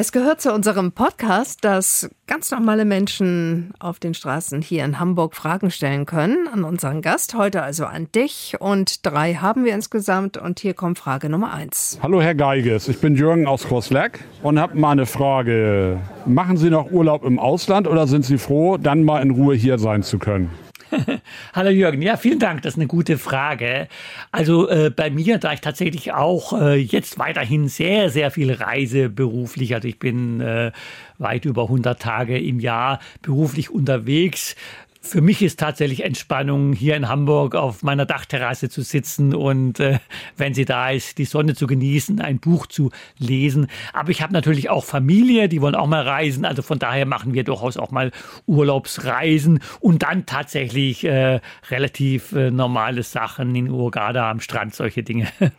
[0.00, 5.34] Es gehört zu unserem Podcast, dass ganz normale Menschen auf den Straßen hier in Hamburg
[5.34, 8.54] Fragen stellen können an unseren Gast, heute also an dich.
[8.60, 10.36] Und drei haben wir insgesamt.
[10.36, 11.98] Und hier kommt Frage Nummer eins.
[12.00, 15.98] Hallo Herr Geiges, ich bin Jürgen aus Großleck und habe mal eine Frage.
[16.26, 19.80] Machen Sie noch Urlaub im Ausland oder sind Sie froh, dann mal in Ruhe hier
[19.80, 20.48] sein zu können?
[21.52, 23.88] Hallo Jürgen, ja, vielen Dank, das ist eine gute Frage.
[24.32, 29.08] Also äh, bei mir, da ich tatsächlich auch äh, jetzt weiterhin sehr, sehr viel reise
[29.08, 30.72] beruflich, also ich bin äh,
[31.18, 34.56] weit über 100 Tage im Jahr beruflich unterwegs,
[35.00, 39.98] für mich ist tatsächlich Entspannung, hier in Hamburg auf meiner Dachterrasse zu sitzen und äh,
[40.36, 43.68] wenn sie da ist, die Sonne zu genießen, ein Buch zu lesen.
[43.92, 46.44] Aber ich habe natürlich auch Familie, die wollen auch mal reisen.
[46.44, 48.10] Also von daher machen wir durchaus auch mal
[48.46, 55.28] Urlaubsreisen und dann tatsächlich äh, relativ äh, normale Sachen in Urgada am Strand, solche Dinge.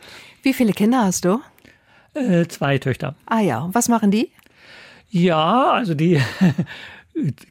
[0.43, 1.39] Wie viele Kinder hast du?
[2.13, 3.15] Äh, zwei Töchter.
[3.25, 4.32] Ah ja, was machen die?
[5.10, 6.21] Ja, also die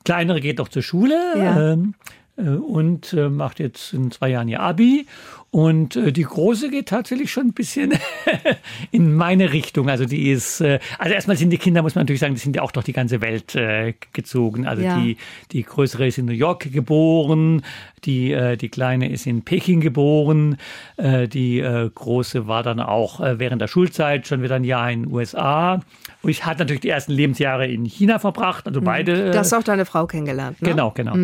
[0.05, 1.17] kleinere geht noch zur Schule.
[1.37, 1.73] Ja.
[1.73, 5.07] Ähm, äh, und äh, macht jetzt in zwei Jahren ihr Abi.
[5.51, 7.95] Und äh, die große geht tatsächlich schon ein bisschen
[8.91, 9.89] in meine Richtung.
[9.89, 12.55] Also die ist, äh, also erstmal sind die Kinder, muss man natürlich sagen, die sind
[12.55, 14.67] ja auch durch die ganze Welt äh, gezogen.
[14.67, 14.99] Also Ja.
[15.01, 15.17] die,
[15.53, 17.63] die größere ist in New York geboren,
[18.05, 20.59] die, äh, die kleine ist in Peking geboren,
[20.99, 24.91] äh, die äh, große war dann auch äh, während der Schulzeit schon wieder ein Jahr
[24.93, 25.81] in den USA.
[26.23, 29.29] Und ich hatte natürlich die ersten Lebensjahre in China verbracht, also beide.
[29.29, 30.69] äh, Du hast auch deine Frau kennengelernt, ne?
[30.69, 31.15] Genau, genau.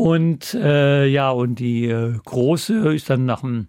[0.00, 3.66] Und äh, ja, und die äh, Große ist dann nach dem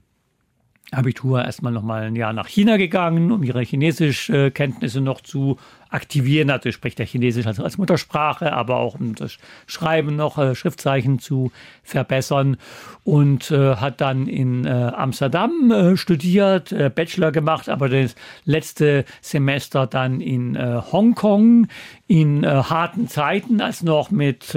[0.89, 5.57] Abitur erstmal noch mal ein Jahr nach China gegangen, um ihre Chinesischkenntnisse noch zu
[5.91, 6.49] aktivieren.
[6.49, 11.19] Also spricht ja Chinesisch also als Muttersprache, aber auch um das Schreiben noch, äh, Schriftzeichen
[11.19, 11.51] zu
[11.83, 12.57] verbessern.
[13.03, 19.05] Und äh, hat dann in äh, Amsterdam äh, studiert, äh, Bachelor gemacht, aber das letzte
[19.21, 21.67] Semester dann in äh, Hongkong
[22.07, 24.47] in harten Zeiten, als noch mit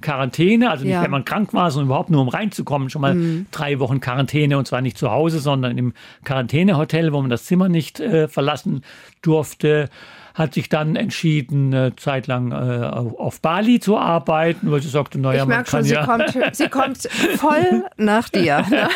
[0.00, 1.02] Quarantäne, also nicht Ja.
[1.04, 4.66] wenn man krank war, sondern überhaupt nur um reinzukommen, schon mal drei Wochen Quarantäne und
[4.66, 5.92] zwar nicht zu Hause, sondern im
[6.24, 8.82] Quarantänehotel, wo man das Zimmer nicht äh, verlassen
[9.22, 9.88] durfte.
[10.34, 15.18] Hat sich dann entschieden, eine Zeit lang äh, auf Bali zu arbeiten, weil sie sagte,
[15.18, 16.98] naja, Ich man merke schon, kann sie, ja, kommt, sie kommt
[17.36, 18.64] voll nach dir.
[18.72, 18.88] Ne?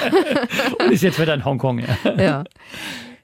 [0.79, 1.81] und ist jetzt wieder in Hongkong.
[1.81, 2.12] Ja.
[2.18, 2.44] Ja.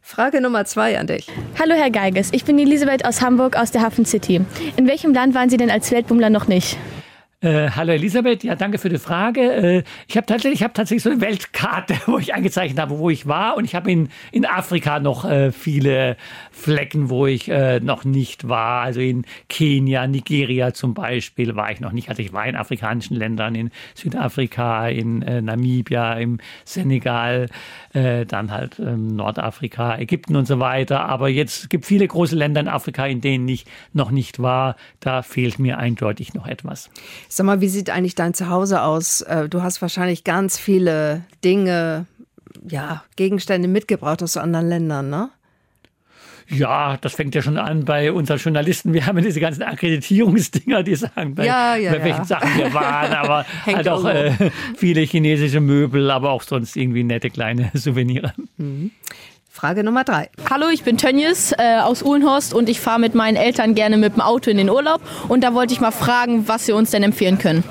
[0.02, 1.26] Frage Nummer zwei an dich.
[1.58, 4.42] Hallo Herr Geiges, ich bin Elisabeth aus Hamburg aus der Hafen City.
[4.76, 6.76] In welchem Land waren Sie denn als Weltbummler noch nicht?
[7.42, 9.40] Äh, hallo Elisabeth, ja danke für die Frage.
[9.40, 13.10] Äh, ich habe tatsächlich, ich habe tatsächlich so eine Weltkarte, wo ich eingezeichnet habe, wo
[13.10, 16.16] ich war, und ich habe in in Afrika noch äh, viele
[16.52, 18.82] Flecken, wo ich äh, noch nicht war.
[18.82, 22.10] Also in Kenia, Nigeria zum Beispiel war ich noch nicht.
[22.10, 27.48] Also ich war in afrikanischen Ländern, in Südafrika, in äh, Namibia, im Senegal,
[27.92, 31.00] äh, dann halt ähm, Nordafrika, Ägypten und so weiter.
[31.06, 34.76] Aber jetzt gibt viele große Länder in Afrika, in denen ich noch nicht war.
[35.00, 36.90] Da fehlt mir eindeutig noch etwas.
[37.28, 39.20] Sag mal, wie sieht eigentlich dein Zuhause aus?
[39.22, 42.06] Äh, Du hast wahrscheinlich ganz viele Dinge,
[42.66, 45.30] ja, Gegenstände mitgebracht aus anderen Ländern, ne?
[46.48, 48.92] Ja, das fängt ja schon an bei unseren Journalisten.
[48.92, 52.24] Wir haben ja diese ganzen Akkreditierungsdinger, die sagen, bei, Ja, ja, bei welchen ja.
[52.24, 54.32] Sachen wir waren, aber halt auch äh,
[54.76, 58.32] viele chinesische Möbel, aber auch sonst irgendwie nette kleine Souvenire.
[59.48, 60.30] Frage Nummer drei.
[60.48, 64.14] Hallo, ich bin Tönjes äh, aus Uhlenhorst und ich fahre mit meinen Eltern gerne mit
[64.14, 65.00] dem Auto in den Urlaub.
[65.28, 67.62] Und da wollte ich mal fragen, was Sie uns denn empfehlen können.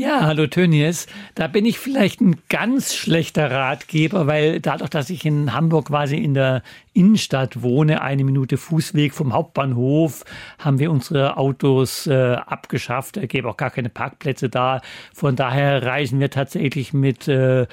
[0.00, 1.08] Ja, hallo Tönnies.
[1.34, 6.18] Da bin ich vielleicht ein ganz schlechter Ratgeber, weil dadurch, dass ich in Hamburg quasi
[6.18, 10.24] in der Innenstadt wohne, eine Minute Fußweg vom Hauptbahnhof,
[10.60, 13.16] haben wir unsere Autos äh, abgeschafft.
[13.16, 14.82] Es gäbe auch gar keine Parkplätze da.
[15.12, 17.66] Von daher reisen wir tatsächlich mit äh,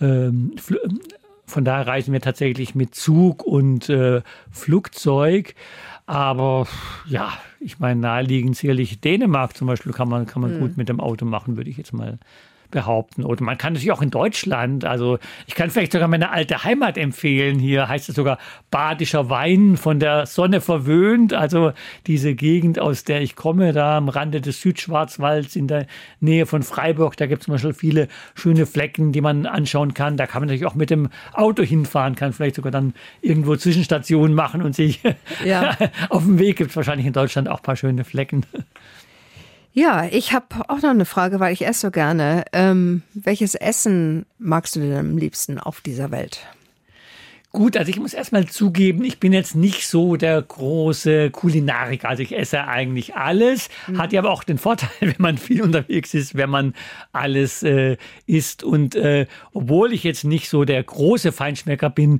[0.00, 0.56] ähm,
[1.48, 5.54] von daher reisen wir tatsächlich mit Zug und äh, Flugzeug.
[6.06, 6.66] Aber
[7.06, 11.00] ja, ich meine, naheliegend sicherlich Dänemark zum Beispiel kann man, kann man gut mit dem
[11.00, 12.18] Auto machen, würde ich jetzt mal
[12.70, 13.24] behaupten.
[13.24, 16.98] Oder man kann natürlich auch in Deutschland, also ich kann vielleicht sogar meine alte Heimat
[16.98, 17.58] empfehlen.
[17.58, 18.38] Hier heißt es sogar
[18.70, 21.32] badischer Wein von der Sonne verwöhnt.
[21.32, 21.72] Also
[22.06, 25.86] diese Gegend, aus der ich komme, da am Rande des Südschwarzwalds in der
[26.20, 30.16] Nähe von Freiburg, da gibt es zum Beispiel viele schöne Flecken, die man anschauen kann.
[30.16, 34.34] Da kann man natürlich auch mit dem Auto hinfahren, kann vielleicht sogar dann irgendwo Zwischenstationen
[34.34, 35.00] machen und sich
[35.44, 35.76] Ja.
[36.10, 38.44] auf dem Weg gibt es wahrscheinlich in Deutschland auch ein paar schöne Flecken.
[39.78, 42.44] Ja, ich habe auch noch eine Frage, weil ich esse so gerne.
[42.52, 46.40] Ähm, welches Essen magst du denn am liebsten auf dieser Welt?
[47.52, 52.08] Gut, also ich muss erstmal zugeben, ich bin jetzt nicht so der große Kulinariker.
[52.08, 56.12] Also ich esse eigentlich alles, hat ja aber auch den Vorteil, wenn man viel unterwegs
[56.12, 56.74] ist, wenn man
[57.12, 58.64] alles äh, isst.
[58.64, 62.18] Und äh, obwohl ich jetzt nicht so der große Feinschmecker bin,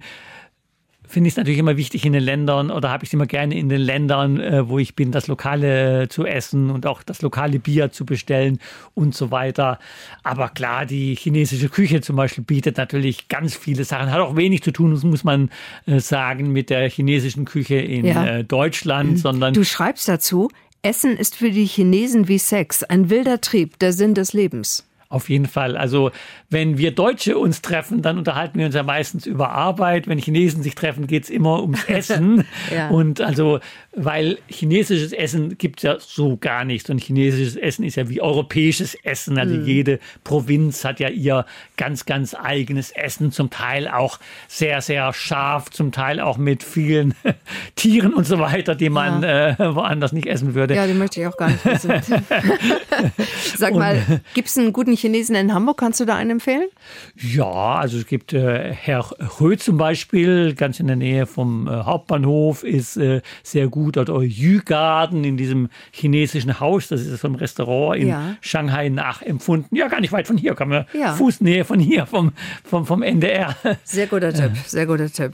[1.09, 3.57] finde ich es natürlich immer wichtig in den Ländern oder habe ich es immer gerne
[3.59, 7.23] in den Ländern, äh, wo ich bin, das Lokale äh, zu essen und auch das
[7.23, 8.59] lokale Bier zu bestellen
[8.95, 9.79] und so weiter.
[10.23, 14.63] Aber klar, die chinesische Küche zum Beispiel bietet natürlich ganz viele Sachen, hat auch wenig
[14.63, 15.51] zu tun, muss man
[15.87, 18.25] äh, sagen, mit der chinesischen Küche in Ja.
[18.39, 20.49] äh, Deutschland, sondern Du schreibst dazu,
[20.83, 24.88] Essen ist für die Chinesen wie Sex, ein wilder Trieb, der Sinn des Lebens.
[25.11, 25.79] Auf jeden Fall.
[25.79, 26.11] Also
[26.51, 30.07] wenn wir Deutsche uns treffen, dann unterhalten wir uns ja meistens über Arbeit.
[30.07, 32.45] Wenn Chinesen sich treffen, geht's immer ums Essen.
[32.71, 32.89] Ja.
[32.91, 33.59] Und also,
[33.97, 36.91] weil chinesisches Essen gibt's ja so gar nicht.
[36.91, 39.39] Und chinesisches Essen ist ja wie europäisches Essen.
[39.39, 41.47] Also jede Provinz hat ja ihr
[41.79, 43.33] ganz, ganz eigenes Essen.
[43.33, 47.15] Zum Teil auch sehr, sehr scharf, zum Teil auch mit vielen
[47.77, 50.75] Tieren und so weiter, die man äh, woanders nicht essen würde.
[50.75, 51.93] Ja, den möchte ich auch gar nicht wissen.
[53.57, 55.79] Sag mal, gibt's einen guten Chinesen in Hamburg?
[55.79, 56.69] Kannst du da einen empfehlen?
[57.17, 59.09] Ja, also es gibt äh, Herr
[59.41, 63.97] Rö zum Beispiel, ganz in der Nähe vom äh, Hauptbahnhof, ist äh, sehr gut.
[63.97, 68.37] Oder Yu Garden in diesem chinesischen Haus, das ist vom Restaurant in Ja.
[68.41, 69.77] Shanghai nachempfunden.
[69.77, 71.15] Ja, gar nicht weit von hier, kann man Ja.
[71.15, 72.33] Fußnähe von hier, vom,
[72.65, 73.55] vom, vom NDR.
[73.85, 75.33] Sehr guter Tipp, sehr guter Tipp.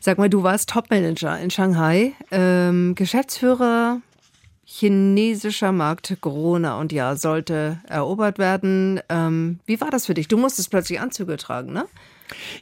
[0.00, 4.00] Sag mal, du warst Topmanager in Shanghai, ähm, Geschäftsführer
[4.64, 9.00] chinesischer Markt Corona und ja, sollte erobert werden.
[9.08, 10.28] Ähm, wie war das für dich?
[10.28, 11.86] Du musstest plötzlich Anzüge tragen, ne?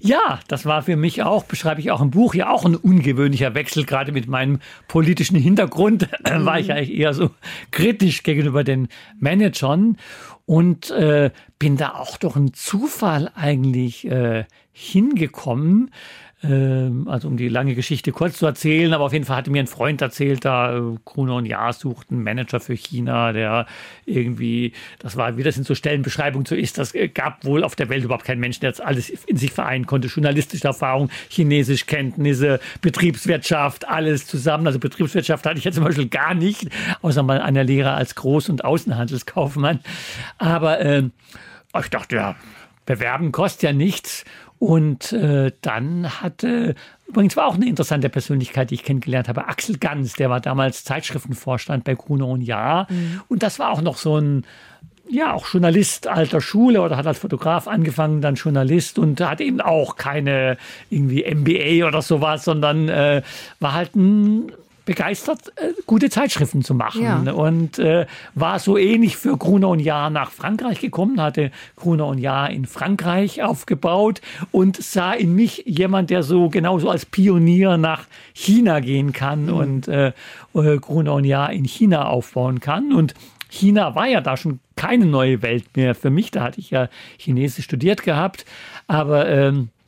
[0.01, 3.55] Ja, das war für mich auch, beschreibe ich auch im Buch, ja auch ein ungewöhnlicher
[3.55, 3.85] Wechsel.
[3.85, 7.31] Gerade mit meinem politischen Hintergrund äh, war ich eigentlich eher so
[7.71, 8.88] kritisch gegenüber den
[9.19, 9.97] Managern
[10.47, 15.91] und äh, bin da auch durch einen Zufall eigentlich äh, hingekommen.
[16.44, 19.61] Ähm, also um die lange Geschichte kurz zu erzählen, aber auf jeden Fall hatte mir
[19.61, 23.66] ein Freund erzählt, da äh, Gruner und Jahr sucht einen Manager für China, der
[24.07, 27.76] irgendwie, das war, wie das in so Stellenbeschreibungen so ist, das äh, gab wohl auf
[27.76, 30.09] der Welt überhaupt keinen Menschen, der jetzt alles in sich vereinen konnte.
[30.09, 34.66] Journalistische Erfahrung, Chinesischkenntnisse, Betriebswirtschaft, alles zusammen.
[34.66, 36.68] Also Betriebswirtschaft hatte ich jetzt zum Beispiel gar nicht,
[37.02, 39.78] außer mal eine Lehre als Groß- und Außenhandelskaufmann.
[40.38, 41.12] Aber ähm,
[41.78, 42.37] ich dachte, ja,
[42.87, 44.24] bewerben kostet ja nichts.
[44.62, 46.77] Und äh, dann hatte,
[47.09, 50.85] übrigens war auch eine interessante Persönlichkeit, die ich kennengelernt habe, Axel Ganz, der war damals
[50.85, 52.87] Zeitschriftenvorstand bei Gruner und Jahr.
[53.27, 54.46] Und das war auch noch so ein,
[55.11, 59.61] ja, auch Journalist alter Schule oder hat als Fotograf angefangen, dann Journalist und hat eben
[59.61, 60.59] auch keine
[60.90, 63.22] irgendwie MBA oder sowas, sondern äh,
[63.59, 64.53] war halt ein
[64.85, 67.03] begeistert, äh, gute Zeitschriften zu machen.
[67.03, 67.33] Ja.
[67.33, 72.18] Und äh, war so ähnlich für Gruner und Jahr nach Frankreich gekommen, hatte Gruner und
[72.18, 78.07] Jahr in Frankreich aufgebaut und sah in mich jemand, der so genauso als Pionier nach
[78.35, 80.12] China gehen kann und äh,
[80.55, 82.92] äh, Gruner und Jahr in China aufbauen kann.
[82.92, 83.14] Und
[83.49, 86.31] China war ja da schon keine neue Welt mehr für mich.
[86.31, 88.45] Da hatte ich ja Chinesisch studiert gehabt.
[88.87, 89.82] Aber ähm, äh,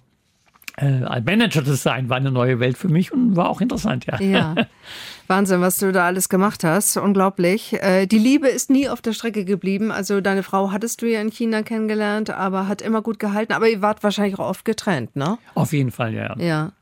[0.82, 4.20] ein Manager zu sein war eine neue Welt für mich und war auch interessant, ja.
[4.20, 4.54] Ja.
[5.26, 6.96] Wahnsinn, was du da alles gemacht hast.
[6.96, 7.74] Unglaublich.
[7.74, 9.90] Äh, die Liebe ist nie auf der Strecke geblieben.
[9.90, 13.52] Also deine Frau hattest du ja in China kennengelernt, aber hat immer gut gehalten.
[13.52, 15.38] Aber ihr wart wahrscheinlich auch oft getrennt, ne?
[15.54, 16.36] Auf jeden Fall, ja.
[16.38, 16.72] Ja.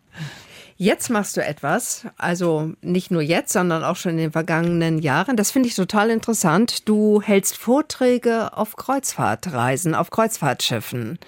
[0.77, 5.37] Jetzt machst du etwas, also nicht nur jetzt, sondern auch schon in den vergangenen Jahren.
[5.37, 6.89] Das finde ich total interessant.
[6.89, 11.21] Du hältst Vorträge auf Kreuzfahrtreisen, auf Kreuzfahrtschiffen.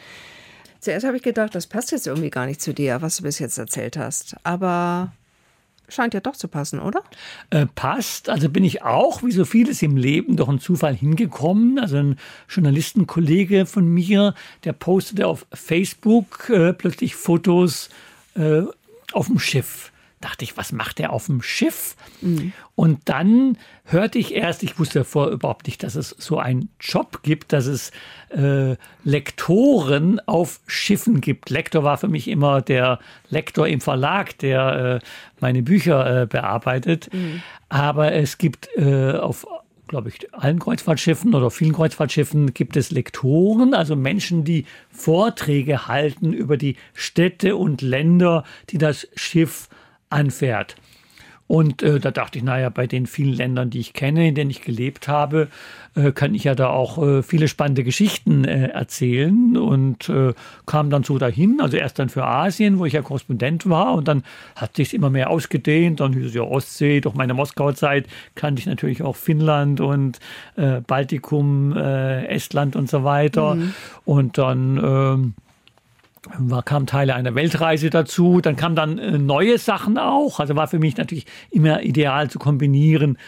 [0.85, 3.39] Zuerst habe ich gedacht, das passt jetzt irgendwie gar nicht zu dir, was du bis
[3.39, 4.37] jetzt erzählt hast.
[4.43, 5.15] Aber
[5.89, 7.03] scheint ja doch zu passen, oder?
[7.49, 8.29] Äh, passt.
[8.29, 11.79] Also bin ich auch, wie so vieles im Leben, durch einen Zufall hingekommen.
[11.79, 12.19] Also ein
[12.51, 17.89] Journalistenkollege von mir, der postete auf Facebook äh, plötzlich Fotos
[18.35, 18.65] äh,
[19.13, 19.91] auf dem Schiff.
[20.25, 21.97] Dachte ich, was macht der auf dem Schiff?
[22.75, 27.21] Und dann hörte ich erst, ich wusste davor überhaupt nicht, dass es so einen Job
[27.23, 27.93] gibt, dass es
[28.31, 31.51] äh, Lektoren auf Schiffen gibt.
[31.51, 35.07] Lektor war für mich immer der Lektor im Verlag, der äh,
[35.41, 37.11] meine Bücher äh, bearbeitet.
[37.69, 39.47] Aber es gibt äh, auf
[39.89, 46.33] glaube ich, allen Kreuzfahrtschiffen oder vielen Kreuzfahrtschiffen gibt es Lektoren, also Menschen, die Vorträge halten
[46.33, 49.69] über die Städte und Länder, die das Schiff
[50.15, 50.77] anfährt.
[51.47, 54.51] Und äh, da dachte ich, naja, bei den vielen Ländern, die ich kenne, in denen
[54.51, 55.49] ich gelebt habe,
[55.95, 59.59] äh, kann ich ja da auch äh, viele spannende Geschichten äh, erzählen.
[59.59, 60.33] Und äh,
[60.65, 63.93] kam dann so dahin, also erst dann für Asien, wo ich ja Korrespondent war.
[63.93, 64.23] Und dann
[64.57, 68.61] hat sich immer mehr ausgedehnt, dann hieß es ja Ostsee, durch meine Moskauer Zeit kannte
[68.61, 70.21] ich natürlich auch Finnland und
[70.57, 73.59] äh, Baltikum, Estland und so weiter.
[74.05, 75.35] Und dann ähm,
[76.39, 80.41] war, kamen Teile einer Weltreise dazu, dann kamen dann äh, neue Sachen auch.
[80.41, 83.19] Also war für mich natürlich immer ideal zu kombinieren,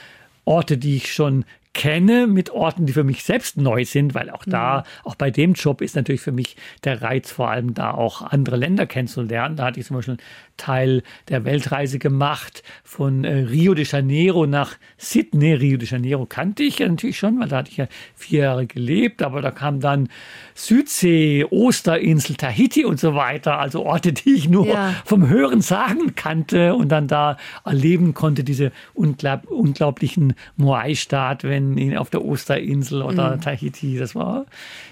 [0.44, 1.44] Orte, die ich schon
[1.76, 5.52] kenne, mit Orten, die für mich selbst neu sind, weil auch da, auch bei dem
[5.52, 9.56] Job ist natürlich für mich der Reiz vor allem da auch andere Länder kennenzulernen.
[9.56, 10.22] Da hatte ich zum Beispiel einen
[10.56, 15.52] Teil der Weltreise gemacht von äh, Rio de Janeiro nach Sydney.
[15.52, 18.66] Rio de Janeiro kannte ich ja natürlich schon, weil da hatte ich ja vier Jahre
[18.66, 20.08] gelebt, aber da kam dann
[20.54, 24.94] Südsee, Osterinsel, Tahiti und so weiter, also Orte, die ich nur Ja.
[25.04, 27.36] vom Hören sagen kannte und dann da
[27.66, 34.46] erleben konnte, diese unglaub, unglaublichen Moai-Staat, wenn in, auf der Osterinsel oder Tahiti, das war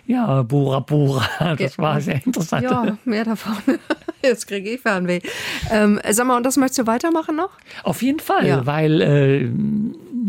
[0.07, 2.63] ja Bora Bora, das war sehr interessant.
[2.65, 3.57] Ja, mehr davon.
[4.23, 5.21] Jetzt kriege ich Fernweh.
[5.71, 7.51] Ähm, sag mal, und das möchtest du weitermachen noch?
[7.83, 8.65] Auf jeden Fall, Ja.
[8.67, 9.51] weil äh,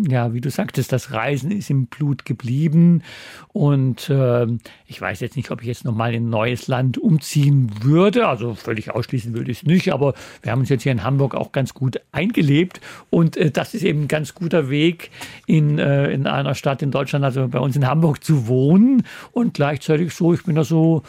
[0.08, 3.02] ja, wie du sagtest, das Reisen ist im Blut geblieben.
[3.54, 4.48] Und äh,
[4.88, 8.28] ich weiß jetzt nicht, ob ich jetzt nochmal in ein neues Land umziehen würde.
[8.28, 9.94] Also völlig ausschließen würde ich es nicht.
[9.94, 12.82] Aber wir haben uns jetzt hier in Hamburg auch ganz gut eingelebt.
[13.10, 15.12] Und äh, das ist eben ein ganz guter Weg,
[15.46, 19.04] in, äh, in einer Stadt in Deutschland, also bei uns in Hamburg zu wohnen.
[19.32, 21.04] Und gleichzeitig so, ich bin da so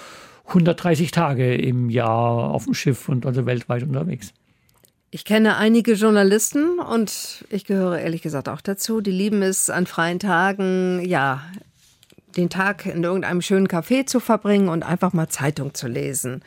[0.46, 4.32] 130 Tage im Jahr auf dem Schiff und also weltweit unterwegs.
[5.10, 9.86] Ich kenne einige Journalisten und ich gehöre ehrlich gesagt auch dazu, die lieben es an
[9.86, 11.42] freien Tagen, ja,
[12.36, 16.42] den Tag in irgendeinem schönen Café zu verbringen und einfach mal Zeitung zu lesen.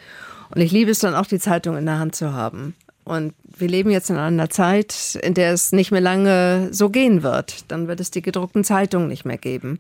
[0.54, 2.76] Und ich liebe es dann auch, die Zeitung in der Hand zu haben.
[3.06, 7.24] Und wir leben jetzt in einer Zeit, in der es nicht mehr lange so gehen
[7.24, 7.72] wird.
[7.72, 9.80] Dann wird es die gedruckten Zeitungen nicht mehr geben.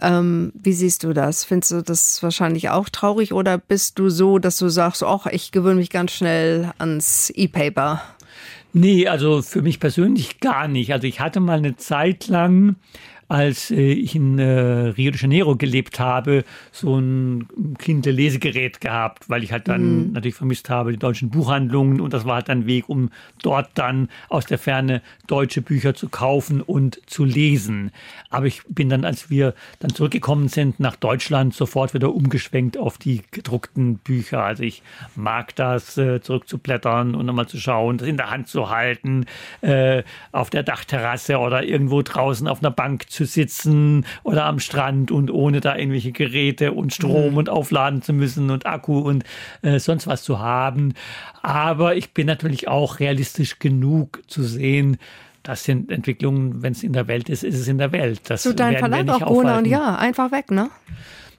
[0.00, 1.44] Ähm, wie siehst du das?
[1.44, 5.50] Findest du das wahrscheinlich auch traurig oder bist du so, dass du sagst, ach, ich
[5.50, 8.02] gewöhne mich ganz schnell ans E-Paper?
[8.72, 10.92] Nee, also für mich persönlich gar nicht.
[10.92, 12.76] Also ich hatte mal eine Zeit lang
[13.28, 17.46] als äh, ich in äh, Rio de Janeiro gelebt habe, so ein
[17.78, 20.12] Kindle-Lesegerät gehabt, weil ich halt dann mhm.
[20.12, 23.10] natürlich vermisst habe die deutschen Buchhandlungen und das war halt ein Weg, um
[23.42, 27.90] dort dann aus der Ferne deutsche Bücher zu kaufen und zu lesen.
[28.30, 32.96] Aber ich bin dann, als wir dann zurückgekommen sind nach Deutschland, sofort wieder umgeschwenkt auf
[32.96, 34.42] die gedruckten Bücher.
[34.42, 34.82] Also ich
[35.16, 39.26] mag das, äh, zurückzublättern und nochmal zu schauen, das in der Hand zu halten,
[40.32, 45.10] auf der Dachterrasse oder irgendwo draußen auf einer Bank zu zu sitzen oder am Strand
[45.10, 47.36] und ohne da irgendwelche Geräte und Strom mhm.
[47.36, 49.24] und aufladen zu müssen und Akku und
[49.62, 50.94] äh, sonst was zu haben.
[51.42, 54.98] Aber ich bin natürlich auch realistisch genug zu sehen,
[55.42, 58.20] das sind Entwicklungen, wenn es in der Welt ist, ist es in der Welt.
[58.28, 60.70] Das so dein Verlag auch Gona und ja, einfach weg, ne?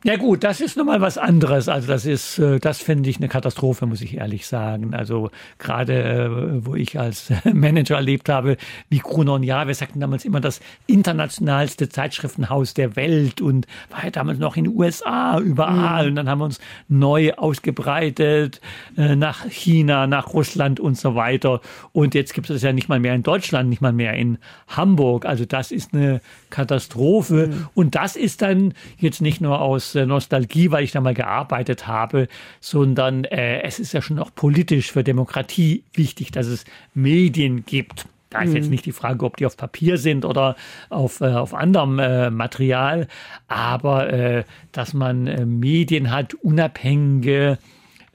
[0.05, 1.67] Ja gut, das ist nochmal was anderes.
[1.67, 4.93] Also das ist, äh, das finde ich eine Katastrophe, muss ich ehrlich sagen.
[4.93, 8.55] Also gerade, äh, wo ich als Manager erlebt habe,
[8.89, 14.05] wie Gruner und Ja, wir sagten damals immer das internationalste Zeitschriftenhaus der Welt und war
[14.05, 16.03] ja damals noch in den USA überall.
[16.03, 16.09] Mhm.
[16.11, 18.61] Und dann haben wir uns neu ausgebreitet
[18.95, 21.59] äh, nach China, nach Russland und so weiter.
[21.91, 24.37] Und jetzt gibt es das ja nicht mal mehr in Deutschland, nicht mal mehr in
[24.69, 25.25] Hamburg.
[25.25, 27.47] Also das ist eine Katastrophe.
[27.47, 27.67] Mhm.
[27.73, 31.87] Und das ist dann jetzt nicht nur aus aus Nostalgie, weil ich da mal gearbeitet
[31.87, 32.27] habe,
[32.59, 38.05] sondern äh, es ist ja schon auch politisch für Demokratie wichtig, dass es Medien gibt.
[38.29, 38.71] Da ist jetzt mhm.
[38.71, 40.55] nicht die Frage, ob die auf Papier sind oder
[40.89, 43.07] auf, äh, auf anderem äh, Material,
[43.47, 47.57] aber äh, dass man äh, Medien hat, unabhängige,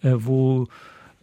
[0.03, 0.69] äh, wo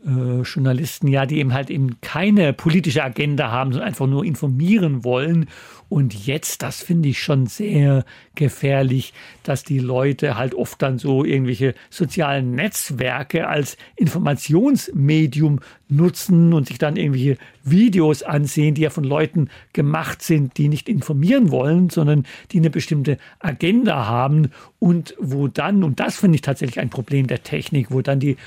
[0.06, 5.04] äh, Journalisten, ja, die eben halt eben keine politische Agenda haben, sondern einfach nur informieren
[5.04, 5.48] wollen
[5.92, 9.14] und jetzt, das finde ich schon sehr gefährlich,
[9.44, 15.60] dass die Leute halt oft dann so irgendwelche sozialen Netzwerke als Informationsmedium
[15.92, 20.88] nutzen und sich dann irgendwelche Videos ansehen, die ja von Leuten gemacht sind, die nicht
[20.88, 26.42] informieren wollen, sondern die eine bestimmte Agenda haben und wo dann, und das finde ich
[26.42, 28.38] tatsächlich ein Problem der Technik, wo dann die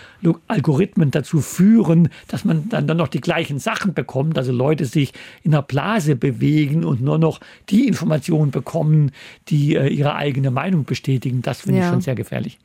[0.48, 5.12] Algorithmen dazu führen, dass man dann, dann noch die gleichen Sachen bekommt, also Leute sich
[5.42, 9.12] in einer Blase bewegen und nur noch noch die Informationen bekommen,
[9.48, 11.42] die äh, ihre eigene Meinung bestätigen.
[11.42, 11.86] Das finde ja.
[11.86, 12.58] ich schon sehr gefährlich.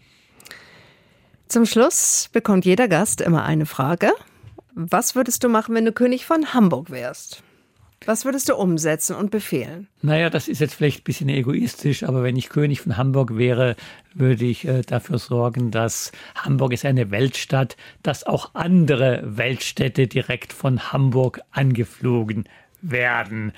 [1.48, 4.12] Zum Schluss bekommt jeder Gast immer eine Frage.
[4.76, 7.44] Was würdest du machen, wenn du König von Hamburg wärst?
[8.06, 9.88] Was würdest du umsetzen und befehlen?
[10.02, 13.76] Naja, das ist jetzt vielleicht ein bisschen egoistisch, aber wenn ich König von Hamburg wäre,
[14.14, 20.54] würde ich äh, dafür sorgen, dass Hamburg ist eine Weltstadt, dass auch andere Weltstädte direkt
[20.54, 22.46] von Hamburg angeflogen
[22.82, 23.52] werden.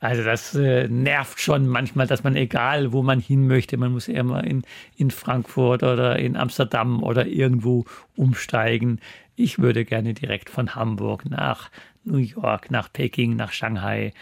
[0.00, 4.08] Also das äh, nervt schon manchmal, dass man egal, wo man hin möchte, man muss
[4.08, 4.62] mal in,
[4.96, 7.84] in Frankfurt oder in Amsterdam oder irgendwo
[8.16, 9.00] umsteigen.
[9.36, 11.70] Ich würde gerne direkt von Hamburg nach
[12.04, 14.12] New York, nach Peking, nach Shanghai,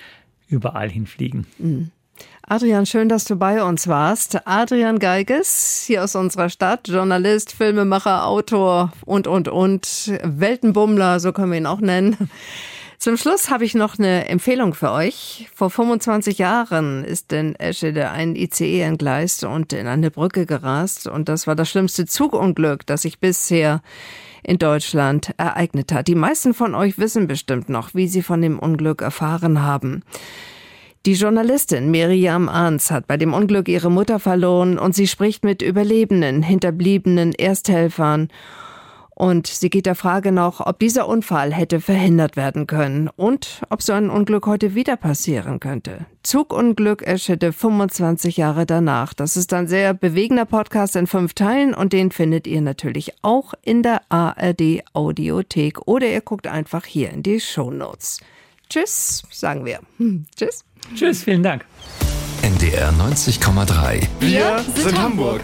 [0.48, 1.46] überall hinfliegen.
[1.58, 1.90] Mhm.
[2.48, 4.46] Adrian, schön, dass du bei uns warst.
[4.46, 11.50] Adrian Geiges, hier aus unserer Stadt, Journalist, Filmemacher, Autor und, und, und, Weltenbummler, so können
[11.50, 12.30] wir ihn auch nennen.
[12.98, 15.48] Zum Schluss habe ich noch eine Empfehlung für euch.
[15.54, 21.06] Vor 25 Jahren ist in Eschede ein ICE entgleist und in eine Brücke gerast.
[21.06, 23.82] Und das war das schlimmste Zugunglück, das sich bisher
[24.42, 26.08] in Deutschland ereignet hat.
[26.08, 30.02] Die meisten von euch wissen bestimmt noch, wie sie von dem Unglück erfahren haben.
[31.04, 35.62] Die Journalistin Miriam Arns hat bei dem Unglück ihre Mutter verloren und sie spricht mit
[35.62, 38.28] Überlebenden, Hinterbliebenen, Ersthelfern
[39.16, 43.80] und sie geht der Frage noch, ob dieser Unfall hätte verhindert werden können und ob
[43.80, 46.04] so ein Unglück heute wieder passieren könnte.
[46.22, 49.14] Zugunglück erschitte 25 Jahre danach.
[49.14, 53.54] Das ist ein sehr bewegender Podcast in fünf Teilen und den findet ihr natürlich auch
[53.62, 58.20] in der ARD Audiothek oder ihr guckt einfach hier in die Show Notes.
[58.68, 59.80] Tschüss, sagen wir.
[59.96, 60.62] Hm, tschüss.
[60.94, 61.64] Tschüss, vielen Dank.
[62.42, 64.06] NDR 90,3.
[64.20, 65.40] Wir sind Hamburg.